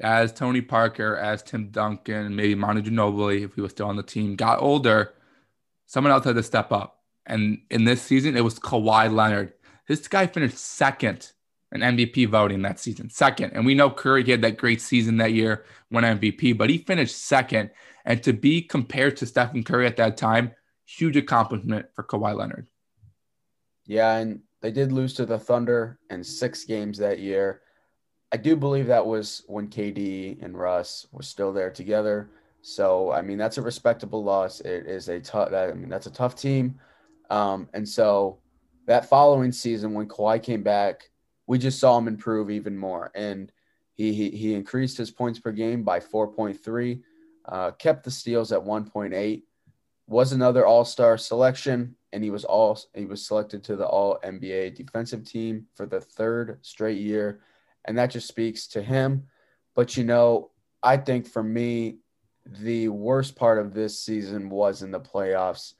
[0.02, 4.02] as Tony Parker, as Tim Duncan, maybe Manu Ginobili, if he was still on the
[4.02, 5.14] team, got older,
[5.86, 7.00] someone else had to step up.
[7.24, 9.52] And in this season, it was Kawhi Leonard.
[9.86, 11.32] This guy finished second
[11.70, 13.52] in MVP voting that season, second.
[13.52, 17.16] And we know Curry had that great season that year, won MVP, but he finished
[17.16, 17.70] second.
[18.04, 20.52] And to be compared to Stephen Curry at that time,
[20.84, 22.66] huge accomplishment for Kawhi Leonard.
[23.86, 27.61] Yeah, and they did lose to the Thunder in six games that year.
[28.32, 32.30] I do believe that was when KD and Russ were still there together.
[32.62, 34.60] So I mean that's a respectable loss.
[34.60, 35.52] It is a tough.
[35.52, 36.78] I mean that's a tough team,
[37.28, 38.38] um, and so
[38.86, 41.10] that following season when Kawhi came back,
[41.46, 43.52] we just saw him improve even more, and
[43.94, 47.02] he he, he increased his points per game by 4.3,
[47.46, 49.42] uh, kept the steals at 1.8,
[50.06, 54.20] was another All Star selection, and he was all he was selected to the All
[54.24, 57.40] NBA defensive team for the third straight year
[57.84, 59.24] and that just speaks to him.
[59.74, 60.50] But you know,
[60.82, 61.98] I think for me,
[62.46, 65.74] the worst part of this season was in the playoffs.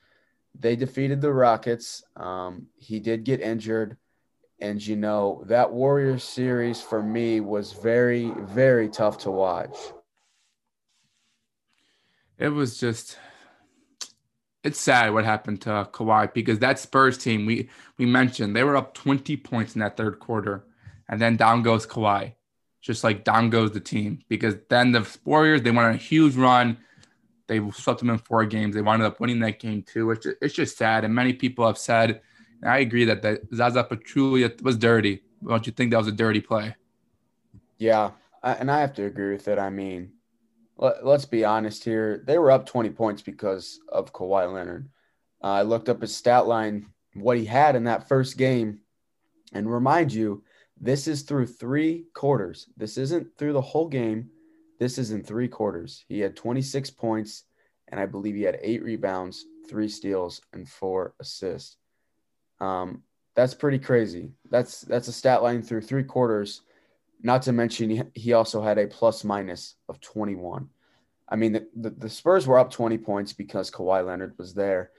[0.59, 2.05] They defeated the Rockets.
[2.17, 3.97] Um, he did get injured.
[4.61, 9.77] And, you know, that Warriors series for me was very, very tough to watch.
[12.39, 13.19] It was just,
[14.63, 18.77] it's sad what happened to Kawhi because that Spurs team, we, we mentioned, they were
[18.77, 20.65] up 20 points in that third quarter
[21.13, 22.33] and then down goes Kawhi.
[22.81, 26.35] Just like down goes the team because then the Warriors they went on a huge
[26.35, 26.79] run.
[27.47, 28.75] They swept them in four games.
[28.75, 30.07] They wound up winning that game too.
[30.07, 31.05] which it's just sad.
[31.05, 32.23] And many people have said,
[32.65, 35.23] I agree that that Zaza Pachulia was dirty.
[35.47, 36.75] Don't you think that was a dirty play?
[37.77, 39.59] Yeah, and I have to agree with it.
[39.59, 40.13] I mean,
[40.79, 42.25] let, us be honest here.
[42.27, 44.89] They were up 20 points because of Kawhi Leonard.
[45.45, 48.81] Uh, I looked up his stat line, what he had in that first game,
[49.53, 50.43] and remind you,
[50.83, 52.67] this is through three quarters.
[52.77, 54.31] This isn't through the whole game.
[54.81, 56.05] This is in three quarters.
[56.09, 57.45] He had 26 points,
[57.87, 61.77] and I believe he had eight rebounds, three steals, and four assists.
[62.61, 63.05] Um,
[63.37, 64.33] that's pretty crazy.
[64.51, 66.63] That's that's a stat line through three quarters.
[67.23, 70.69] Not to mention he, also had a plus minus of 21.
[71.29, 74.91] I mean, the, the, the Spurs were up 20 points because Kawhi Leonard was there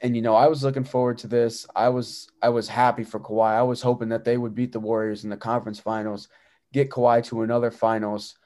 [0.00, 1.66] and you know, I was looking forward to this.
[1.74, 3.52] I was I was happy for Kawhi.
[3.52, 6.28] I was hoping that they would beat the Warriors in the conference finals,
[6.72, 8.36] get Kawhi to another finals.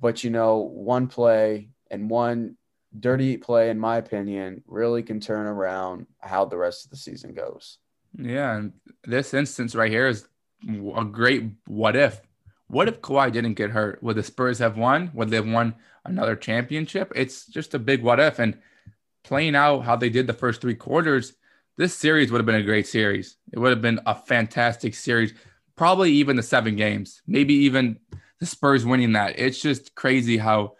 [0.00, 2.56] But you know, one play and one
[2.98, 7.34] dirty play, in my opinion, really can turn around how the rest of the season
[7.34, 7.78] goes.
[8.18, 8.72] Yeah, and
[9.04, 10.26] this instance right here is
[10.94, 12.22] a great what if.
[12.68, 14.02] What if Kawhi didn't get hurt?
[14.02, 15.10] Would the Spurs have won?
[15.14, 17.12] Would they have won another championship?
[17.14, 18.38] It's just a big what if.
[18.38, 18.58] And
[19.26, 21.34] playing out how they did the first three quarters,
[21.76, 23.36] this series would have been a great series.
[23.52, 25.34] It would have been a fantastic series.
[25.74, 27.98] Probably even the seven games, maybe even
[28.38, 29.38] the Spurs winning that.
[29.38, 30.74] It's just crazy how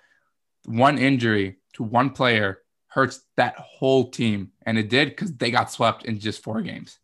[0.65, 4.53] one injury to one player hurts that whole team.
[4.65, 6.99] And it did because they got swept in just four games.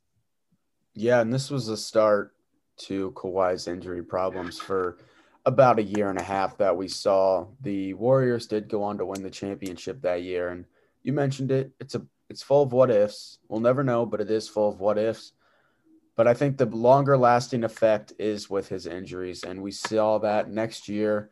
[0.94, 2.34] Yeah, and this was a start
[2.82, 4.98] to Kawhi's injury problems for
[5.44, 7.46] about a year and a half that we saw.
[7.62, 10.50] The Warriors did go on to win the championship that year.
[10.50, 10.64] And
[11.02, 11.72] you mentioned it.
[11.80, 13.38] It's a it's full of what ifs.
[13.48, 15.32] We'll never know, but it is full of what ifs.
[16.16, 20.50] But I think the longer lasting effect is with his injuries, and we saw that
[20.50, 21.30] next year,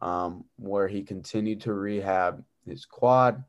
[0.00, 3.44] um, where he continued to rehab his quad,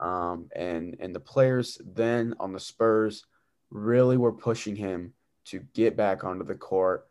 [0.00, 3.24] Um, and and the players then on the Spurs
[3.70, 5.12] really were pushing him
[5.46, 7.08] to get back onto the court,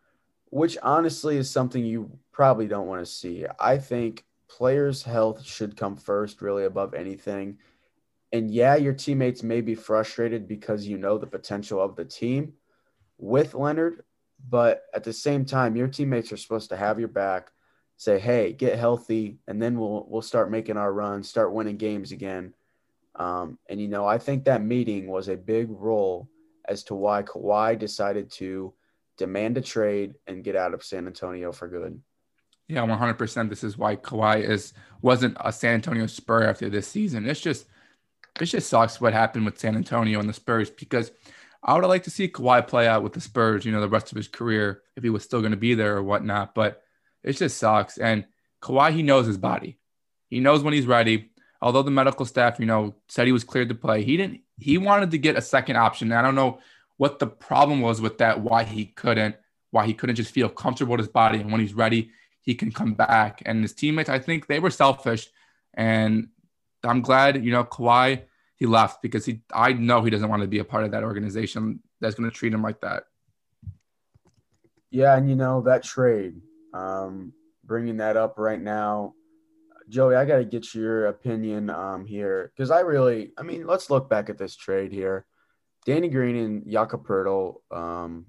[0.50, 3.46] which honestly is something you probably don't want to see.
[3.60, 7.58] I think players' health should come first, really above anything.
[8.32, 12.54] And yeah, your teammates may be frustrated because you know the potential of the team
[13.18, 14.04] with Leonard,
[14.50, 17.52] but at the same time, your teammates are supposed to have your back,
[17.96, 22.12] say, "Hey, get healthy," and then we'll we'll start making our run, start winning games
[22.12, 22.54] again.
[23.16, 26.30] Um, and you know, I think that meeting was a big role
[26.66, 28.74] as to why Kawhi decided to
[29.18, 32.00] demand a trade and get out of San Antonio for good.
[32.68, 33.50] Yeah, 100%.
[33.50, 37.28] This is why Kawhi is wasn't a San Antonio Spur after this season.
[37.28, 37.66] It's just
[38.42, 41.12] it just sucks what happened with San Antonio and the Spurs because
[41.64, 43.90] I would have liked to see Kawhi play out with the Spurs, you know, the
[43.90, 46.56] rest of his career if he was still going to be there or whatnot.
[46.56, 46.82] But
[47.24, 47.98] it just sucks.
[47.98, 48.26] And
[48.62, 49.78] Kawhi, he knows his body.
[50.30, 51.32] He knows when he's ready.
[51.62, 54.42] Although the medical staff, you know, said he was cleared to play, he didn't.
[54.58, 56.12] He wanted to get a second option.
[56.12, 56.60] I don't know
[56.98, 58.42] what the problem was with that.
[58.42, 59.36] Why he couldn't.
[59.72, 62.12] Why he couldn't just feel comfortable with his body, and when he's ready,
[62.42, 63.42] he can come back.
[63.46, 65.28] And his teammates, I think they were selfish,
[65.74, 66.30] and
[66.88, 68.24] I'm glad, you know, Kawhi
[68.58, 71.04] he left because he I know he doesn't want to be a part of that
[71.04, 73.04] organization that's going to treat him like that.
[74.90, 76.42] Yeah, and you know that trade,
[76.74, 77.34] um,
[77.64, 79.14] bringing that up right now,
[79.90, 83.90] Joey, I got to get your opinion um, here because I really, I mean, let's
[83.90, 85.26] look back at this trade here.
[85.86, 88.26] Danny Green and Jakob Poeltl, um,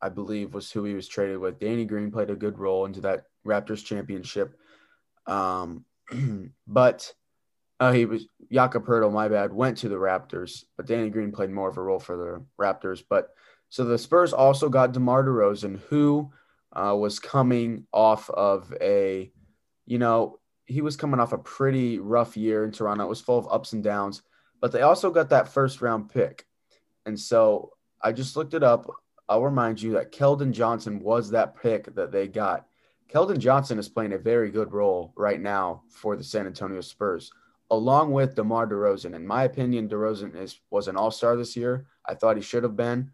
[0.00, 1.58] I believe, was who he was traded with.
[1.58, 4.56] Danny Green played a good role into that Raptors championship,
[5.26, 5.84] um,
[6.66, 7.12] but
[7.80, 11.50] uh, he was Jakob Poeltl, my bad, went to the Raptors, but Danny Green played
[11.50, 13.02] more of a role for the Raptors.
[13.08, 13.30] But
[13.70, 16.30] so the Spurs also got DeMar DeRozan, who
[16.72, 19.32] uh, was coming off of a,
[19.86, 23.04] you know, he was coming off a pretty rough year in Toronto.
[23.04, 24.22] It was full of ups and downs,
[24.60, 26.46] but they also got that first round pick.
[27.06, 27.70] And so
[28.02, 28.88] I just looked it up.
[29.28, 32.66] I'll remind you that Keldon Johnson was that pick that they got.
[33.08, 37.32] Keldon Johnson is playing a very good role right now for the San Antonio Spurs
[37.70, 39.14] along with DeMar DeRozan.
[39.14, 41.86] In my opinion, DeRozan is was an all star this year.
[42.06, 43.12] I thought he should have been.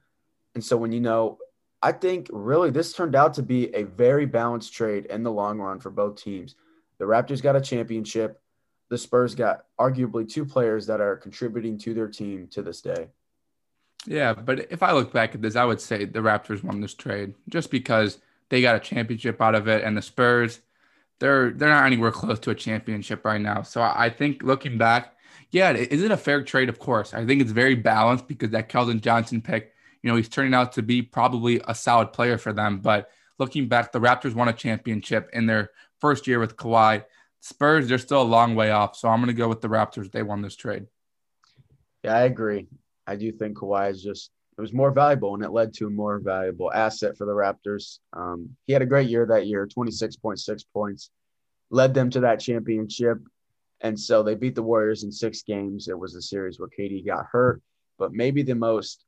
[0.55, 1.39] And so when you know,
[1.83, 5.59] I think really this turned out to be a very balanced trade in the long
[5.59, 6.55] run for both teams.
[6.99, 8.41] The Raptors got a championship.
[8.89, 13.09] The Spurs got arguably two players that are contributing to their team to this day.
[14.07, 16.95] Yeah, but if I look back at this, I would say the Raptors won this
[16.95, 20.61] trade just because they got a championship out of it, and the Spurs
[21.19, 23.63] they're they're not anywhere close to a championship right now.
[23.63, 25.17] So I think looking back,
[25.51, 26.69] yeah, is it a fair trade?
[26.69, 27.15] Of course.
[27.15, 30.73] I think it's very balanced because that Keldon Johnson pick, you know, he's turning out
[30.73, 32.81] to be probably a solid player for them.
[32.81, 37.05] But looking back, the Raptors won a championship in their first year with Kawhi.
[37.41, 38.97] Spurs, they're still a long way off.
[38.97, 40.11] So I'm going to go with the Raptors.
[40.11, 40.87] They won this trade.
[42.03, 42.67] Yeah, I agree.
[43.07, 45.91] I do think Kawhi is just it was more valuable and it led to a
[45.91, 47.99] more valuable asset for the Raptors.
[48.15, 51.11] Um, he had a great year that year, 26.6 points,
[51.71, 53.19] led them to that championship.
[53.83, 55.89] And so they beat the Warriors in six games.
[55.89, 57.61] It was a series where KD got hurt,
[57.99, 59.05] but maybe the most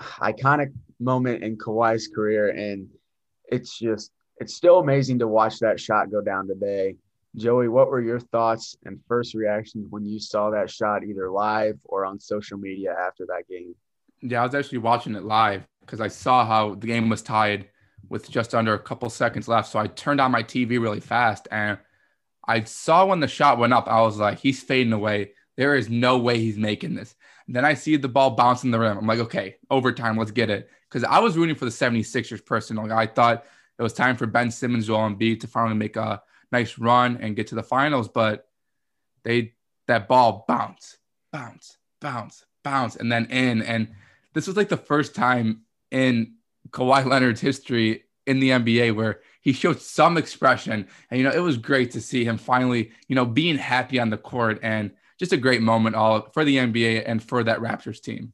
[0.00, 2.50] iconic moment in Kawhi's career.
[2.50, 2.88] And
[3.50, 6.94] it's just, it's still amazing to watch that shot go down today.
[7.36, 11.80] Joey, what were your thoughts and first reactions when you saw that shot either live
[11.84, 13.74] or on social media after that game?
[14.26, 17.68] Yeah, I was actually watching it live because I saw how the game was tied
[18.08, 19.70] with just under a couple seconds left.
[19.70, 21.78] So I turned on my TV really fast and
[22.46, 25.32] I saw when the shot went up, I was like, he's fading away.
[25.56, 27.14] There is no way he's making this.
[27.46, 28.96] And then I see the ball bounce in the rim.
[28.96, 30.70] I'm like, okay, overtime, let's get it.
[30.88, 32.92] Because I was rooting for the 76ers personally.
[32.92, 33.44] I thought
[33.78, 37.36] it was time for Ben Simmons, Joel Embiid to finally make a nice run and
[37.36, 38.08] get to the finals.
[38.08, 38.48] But
[39.22, 39.54] they
[39.86, 40.96] that ball bounce,
[41.32, 43.62] bounce, bounce, bounce, and then in.
[43.62, 43.88] And
[44.34, 46.34] this was like the first time in
[46.70, 50.88] Kawhi Leonard's history in the NBA where he showed some expression.
[51.10, 54.10] And, you know, it was great to see him finally, you know, being happy on
[54.10, 58.00] the court and just a great moment all for the NBA and for that Raptors
[58.00, 58.32] team.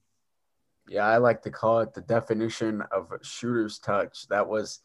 [0.88, 4.26] Yeah, I like to call it the definition of shooter's touch.
[4.28, 4.80] That was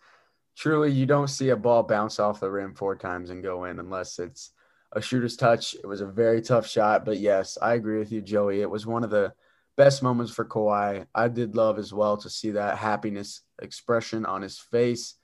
[0.58, 3.80] truly, you don't see a ball bounce off the rim four times and go in
[3.80, 4.52] unless it's
[4.92, 5.76] a shooter's touch.
[5.76, 7.06] It was a very tough shot.
[7.06, 8.62] But yes, I agree with you, Joey.
[8.62, 9.34] It was one of the
[9.78, 11.06] best moments for Kawhi.
[11.14, 15.16] I did love as well to see that happiness expression on his face.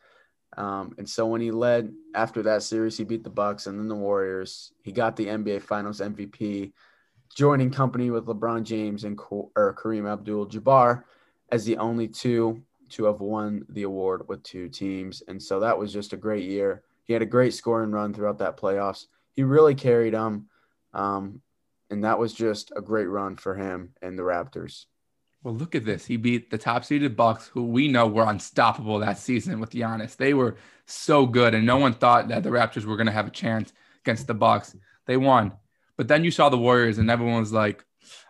[0.57, 3.87] Um, and so when he led after that series, he beat the Bucks and then
[3.87, 4.73] the Warriors.
[4.83, 6.73] He got the NBA Finals MVP,
[7.35, 11.03] joining company with LeBron James and or Kareem Abdul-Jabbar
[11.51, 15.23] as the only two to have won the award with two teams.
[15.27, 16.83] And so that was just a great year.
[17.05, 19.05] He had a great scoring run throughout that playoffs.
[19.33, 20.47] He really carried them.
[20.93, 21.41] Um,
[21.91, 24.85] and that was just a great run for him and the Raptors.
[25.43, 26.05] Well, look at this.
[26.05, 30.15] He beat the top seeded Bucks, who we know were unstoppable that season with Giannis.
[30.15, 33.27] They were so good, and no one thought that the Raptors were going to have
[33.27, 33.73] a chance
[34.03, 34.75] against the Bucks.
[35.07, 35.53] They won.
[35.97, 37.83] But then you saw the Warriors, and everyone was like,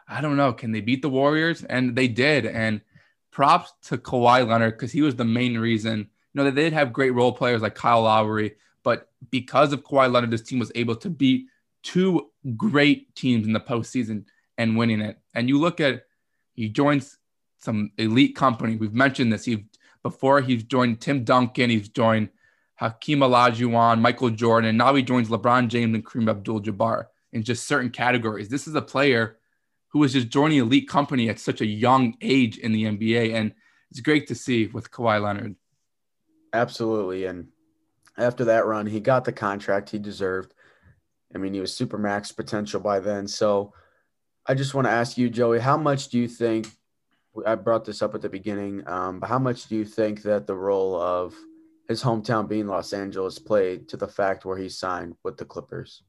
[0.08, 1.64] I don't know, can they beat the Warriors?
[1.64, 2.46] And they did.
[2.46, 2.82] And
[3.30, 6.00] props to Kawhi Leonard because he was the main reason.
[6.00, 9.84] You know, that they did have great role players like Kyle Lowry, but because of
[9.84, 11.48] Kawhi Leonard, this team was able to beat
[11.84, 14.26] two great teams in the postseason
[14.58, 15.18] and winning it.
[15.34, 16.04] And you look at
[16.54, 17.18] he joins
[17.60, 18.76] some elite company.
[18.76, 19.46] We've mentioned this.
[19.46, 19.66] He
[20.04, 22.30] before he's joined Tim Duncan, he's joined
[22.76, 27.68] Hakeem Olajuwon, Michael Jordan, and now he joins LeBron James and Kareem Abdul-Jabbar in just
[27.68, 28.50] certain categories.
[28.50, 29.38] This is a player
[29.90, 33.54] who was just joining elite company at such a young age in the NBA, and
[33.92, 35.56] it's great to see with Kawhi Leonard.
[36.54, 37.50] Absolutely, and
[38.18, 40.54] after that run, he got the contract he deserved.
[41.34, 43.28] I mean, he was super max potential by then.
[43.28, 43.74] So
[44.46, 46.68] I just want to ask you, Joey, how much do you think?
[47.46, 50.48] I brought this up at the beginning, um, but how much do you think that
[50.48, 51.34] the role of
[51.88, 56.04] his hometown being Los Angeles played to the fact where he signed with the Clippers?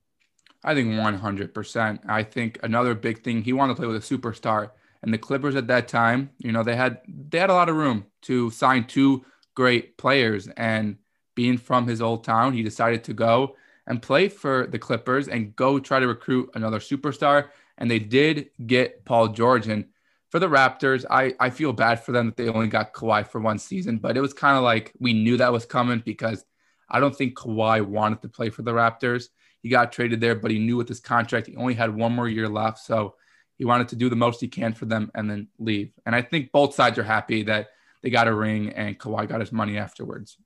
[0.64, 2.00] I think 100%.
[2.08, 4.70] I think another big thing he wanted to play with a superstar,
[5.02, 7.76] and the Clippers at that time, you know, they had they had a lot of
[7.76, 10.96] room to sign two great players, and
[11.34, 13.56] being from his old town, he decided to go
[13.86, 18.50] and play for the Clippers and go try to recruit another superstar and they did
[18.66, 19.66] get Paul George.
[19.68, 19.86] And
[20.30, 23.40] for the Raptors, I, I feel bad for them that they only got Kawhi for
[23.40, 26.44] one season, but it was kind of like we knew that was coming because
[26.88, 29.28] I don't think Kawhi wanted to play for the Raptors.
[29.62, 32.28] He got traded there, but he knew with his contract, he only had one more
[32.28, 32.78] year left.
[32.78, 33.14] So
[33.56, 35.92] he wanted to do the most he can for them and then leave.
[36.06, 37.68] And I think both sides are happy that
[38.02, 40.36] they got a ring and Kawhi got his money afterwards.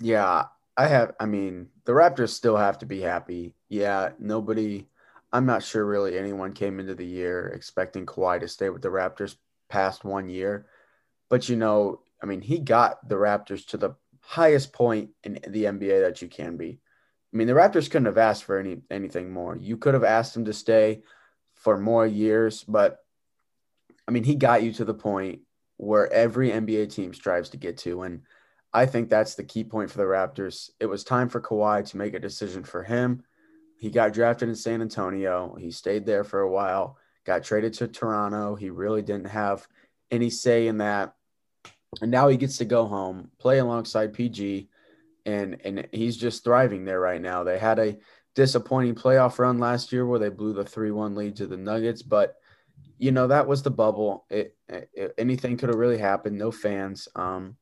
[0.00, 0.44] Yeah,
[0.78, 1.12] I have.
[1.20, 3.54] I mean, the Raptors still have to be happy.
[3.68, 4.88] Yeah, nobody
[5.32, 8.88] I'm not sure really anyone came into the year expecting Kawhi to stay with the
[8.88, 9.36] Raptors
[9.68, 10.66] past one year.
[11.28, 15.64] But you know, I mean, he got the Raptors to the highest point in the
[15.64, 16.80] NBA that you can be.
[17.32, 19.56] I mean, the Raptors couldn't have asked for any anything more.
[19.56, 21.02] You could have asked him to stay
[21.54, 23.04] for more years, but
[24.06, 25.40] I mean, he got you to the point
[25.76, 28.02] where every NBA team strives to get to.
[28.02, 28.22] And
[28.72, 30.70] I think that's the key point for the Raptors.
[30.78, 33.22] It was time for Kawhi to make a decision for him
[33.78, 35.54] he got drafted in San Antonio.
[35.58, 38.56] He stayed there for a while, got traded to Toronto.
[38.56, 39.66] He really didn't have
[40.10, 41.14] any say in that.
[42.02, 44.68] And now he gets to go home, play alongside PG,
[45.24, 47.44] and and he's just thriving there right now.
[47.44, 47.98] They had a
[48.34, 52.36] disappointing playoff run last year where they blew the 3-1 lead to the Nuggets, but
[52.98, 54.26] you know, that was the bubble.
[54.28, 57.08] It, it anything could have really happened, no fans.
[57.14, 57.56] Um,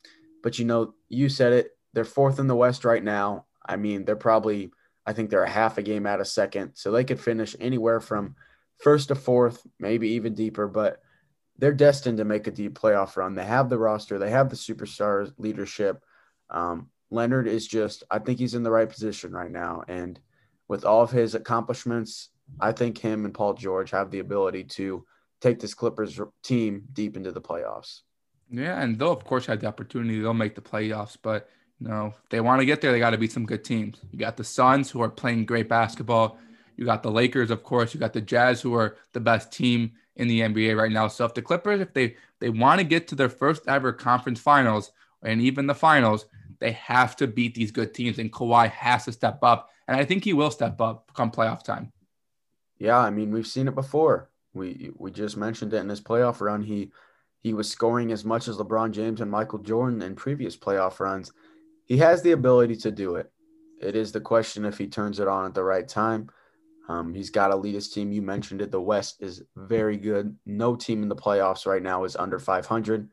[0.47, 3.47] but you know, you said it, they're fourth in the West right now.
[3.69, 4.71] I mean, they're probably
[5.05, 6.75] I think they're a half a game out of second.
[6.75, 8.37] So they could finish anywhere from
[8.79, 11.03] first to fourth, maybe even deeper, but
[11.59, 13.35] they're destined to make a deep playoff run.
[13.35, 16.05] They have the roster, they have the superstars leadership.
[16.49, 19.83] Um, Leonard is just, I think he's in the right position right now.
[19.89, 20.21] And
[20.69, 22.29] with all of his accomplishments,
[22.61, 25.07] I think him and Paul George have the ability to
[25.41, 28.03] take this Clippers team deep into the playoffs.
[28.51, 30.21] Yeah, and they'll of course have the opportunity.
[30.21, 31.49] They'll make the playoffs, but
[31.81, 33.99] you know, if they want to get there, they got to beat some good teams.
[34.11, 36.39] You got the Suns who are playing great basketball.
[36.77, 37.93] You got the Lakers, of course.
[37.93, 41.09] You got the Jazz who are the best team in the NBA right now.
[41.09, 44.41] So if the Clippers, if they they want to get to their first ever conference
[44.41, 44.93] finals
[45.23, 46.27] and even the finals,
[46.59, 49.71] they have to beat these good teams, and Kawhi has to step up.
[49.89, 51.93] And I think he will step up come playoff time.
[52.79, 54.31] Yeah, I mean we've seen it before.
[54.55, 56.63] We we just mentioned it in his playoff run.
[56.63, 56.91] He
[57.43, 61.33] he was scoring as much as LeBron James and Michael Jordan in previous playoff runs
[61.87, 63.33] he has the ability to do it.
[63.81, 66.29] It is the question if he turns it on at the right time.
[66.89, 68.13] Um, he's got to lead his team.
[68.13, 68.71] You mentioned it.
[68.71, 70.37] The West is very good.
[70.45, 73.09] No team in the playoffs right now is under 500.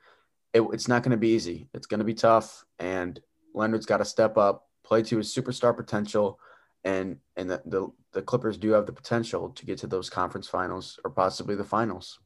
[0.54, 1.70] It, it's not going to be easy.
[1.74, 2.66] It's going to be tough.
[2.80, 3.20] And
[3.54, 6.40] Leonard's got to step up, play to his superstar potential,
[6.84, 10.48] and and the, the the Clippers do have the potential to get to those conference
[10.48, 12.20] finals or possibly the finals.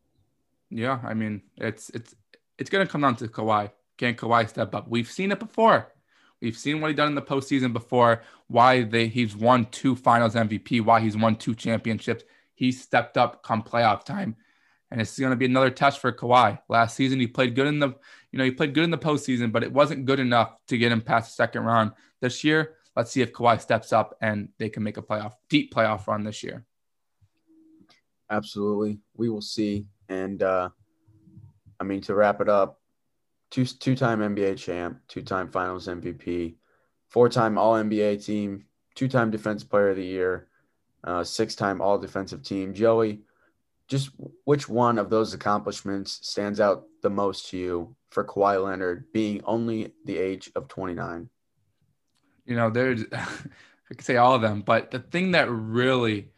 [0.69, 2.15] Yeah, I mean it's it's
[2.57, 3.71] it's going to come down to Kawhi.
[3.97, 4.87] Can Kawhi step up?
[4.87, 5.91] We've seen it before.
[6.41, 8.21] We've seen what he done in the postseason before.
[8.47, 10.83] Why they he's won two Finals MVP.
[10.83, 12.23] Why he's won two championships.
[12.53, 14.35] He stepped up come playoff time,
[14.91, 16.59] and it's going to be another test for Kawhi.
[16.69, 17.89] Last season he played good in the
[18.31, 20.91] you know he played good in the postseason, but it wasn't good enough to get
[20.91, 21.91] him past the second round.
[22.19, 25.73] This year, let's see if Kawhi steps up and they can make a playoff deep
[25.73, 26.65] playoff run this year.
[28.29, 29.85] Absolutely, we will see.
[30.09, 30.69] And uh,
[31.79, 32.79] I mean to wrap it up,
[33.51, 36.55] two two time NBA champ, two time Finals MVP,
[37.09, 40.47] four time All NBA team, two time Defense Player of the Year.
[41.03, 42.73] uh, six-time All-Defensive Team.
[42.73, 43.21] Joey,
[43.87, 44.09] just
[44.43, 49.41] which one of those accomplishments stands out the most to you for Kawhi Leonard being
[49.45, 51.29] only the age of 29?
[52.45, 56.31] You know, there's I could say all of them, but the thing that really,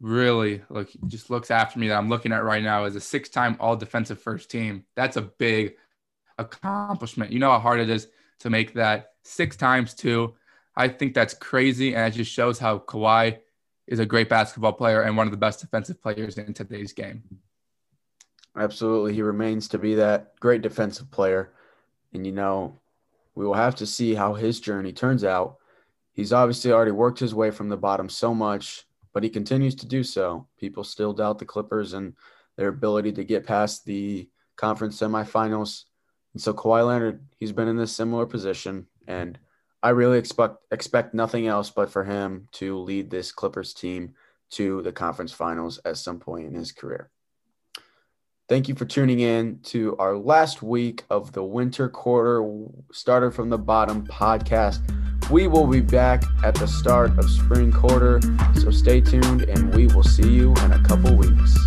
[0.00, 3.56] really look just looks after me that I'm looking at right now is a six-time
[3.60, 4.84] All Defensive First Team.
[4.94, 5.74] That's a big
[6.38, 7.32] accomplishment.
[7.32, 8.08] You know how hard it is
[8.40, 10.34] to make that six times two.
[10.76, 13.38] I think that's crazy, and it just shows how Kawhi
[13.86, 17.22] is a great basketball player and one of the best defensive players in today's game.
[18.56, 21.52] Absolutely, he remains to be that great defensive player,
[22.12, 22.78] and you know,
[23.34, 25.58] we will have to see how his journey turns out
[26.18, 28.84] He's obviously already worked his way from the bottom so much,
[29.18, 30.46] but he continues to do so.
[30.60, 32.14] People still doubt the Clippers and
[32.56, 35.86] their ability to get past the conference semifinals.
[36.34, 39.36] And so Kawhi Leonard, he's been in this similar position, and
[39.82, 44.14] I really expect expect nothing else but for him to lead this Clippers team
[44.50, 47.10] to the conference finals at some point in his career.
[48.48, 52.42] Thank you for tuning in to our last week of the winter quarter
[52.90, 54.80] started from the bottom podcast.
[55.30, 58.22] We will be back at the start of spring quarter,
[58.54, 61.58] so stay tuned and we will see you in a couple weeks.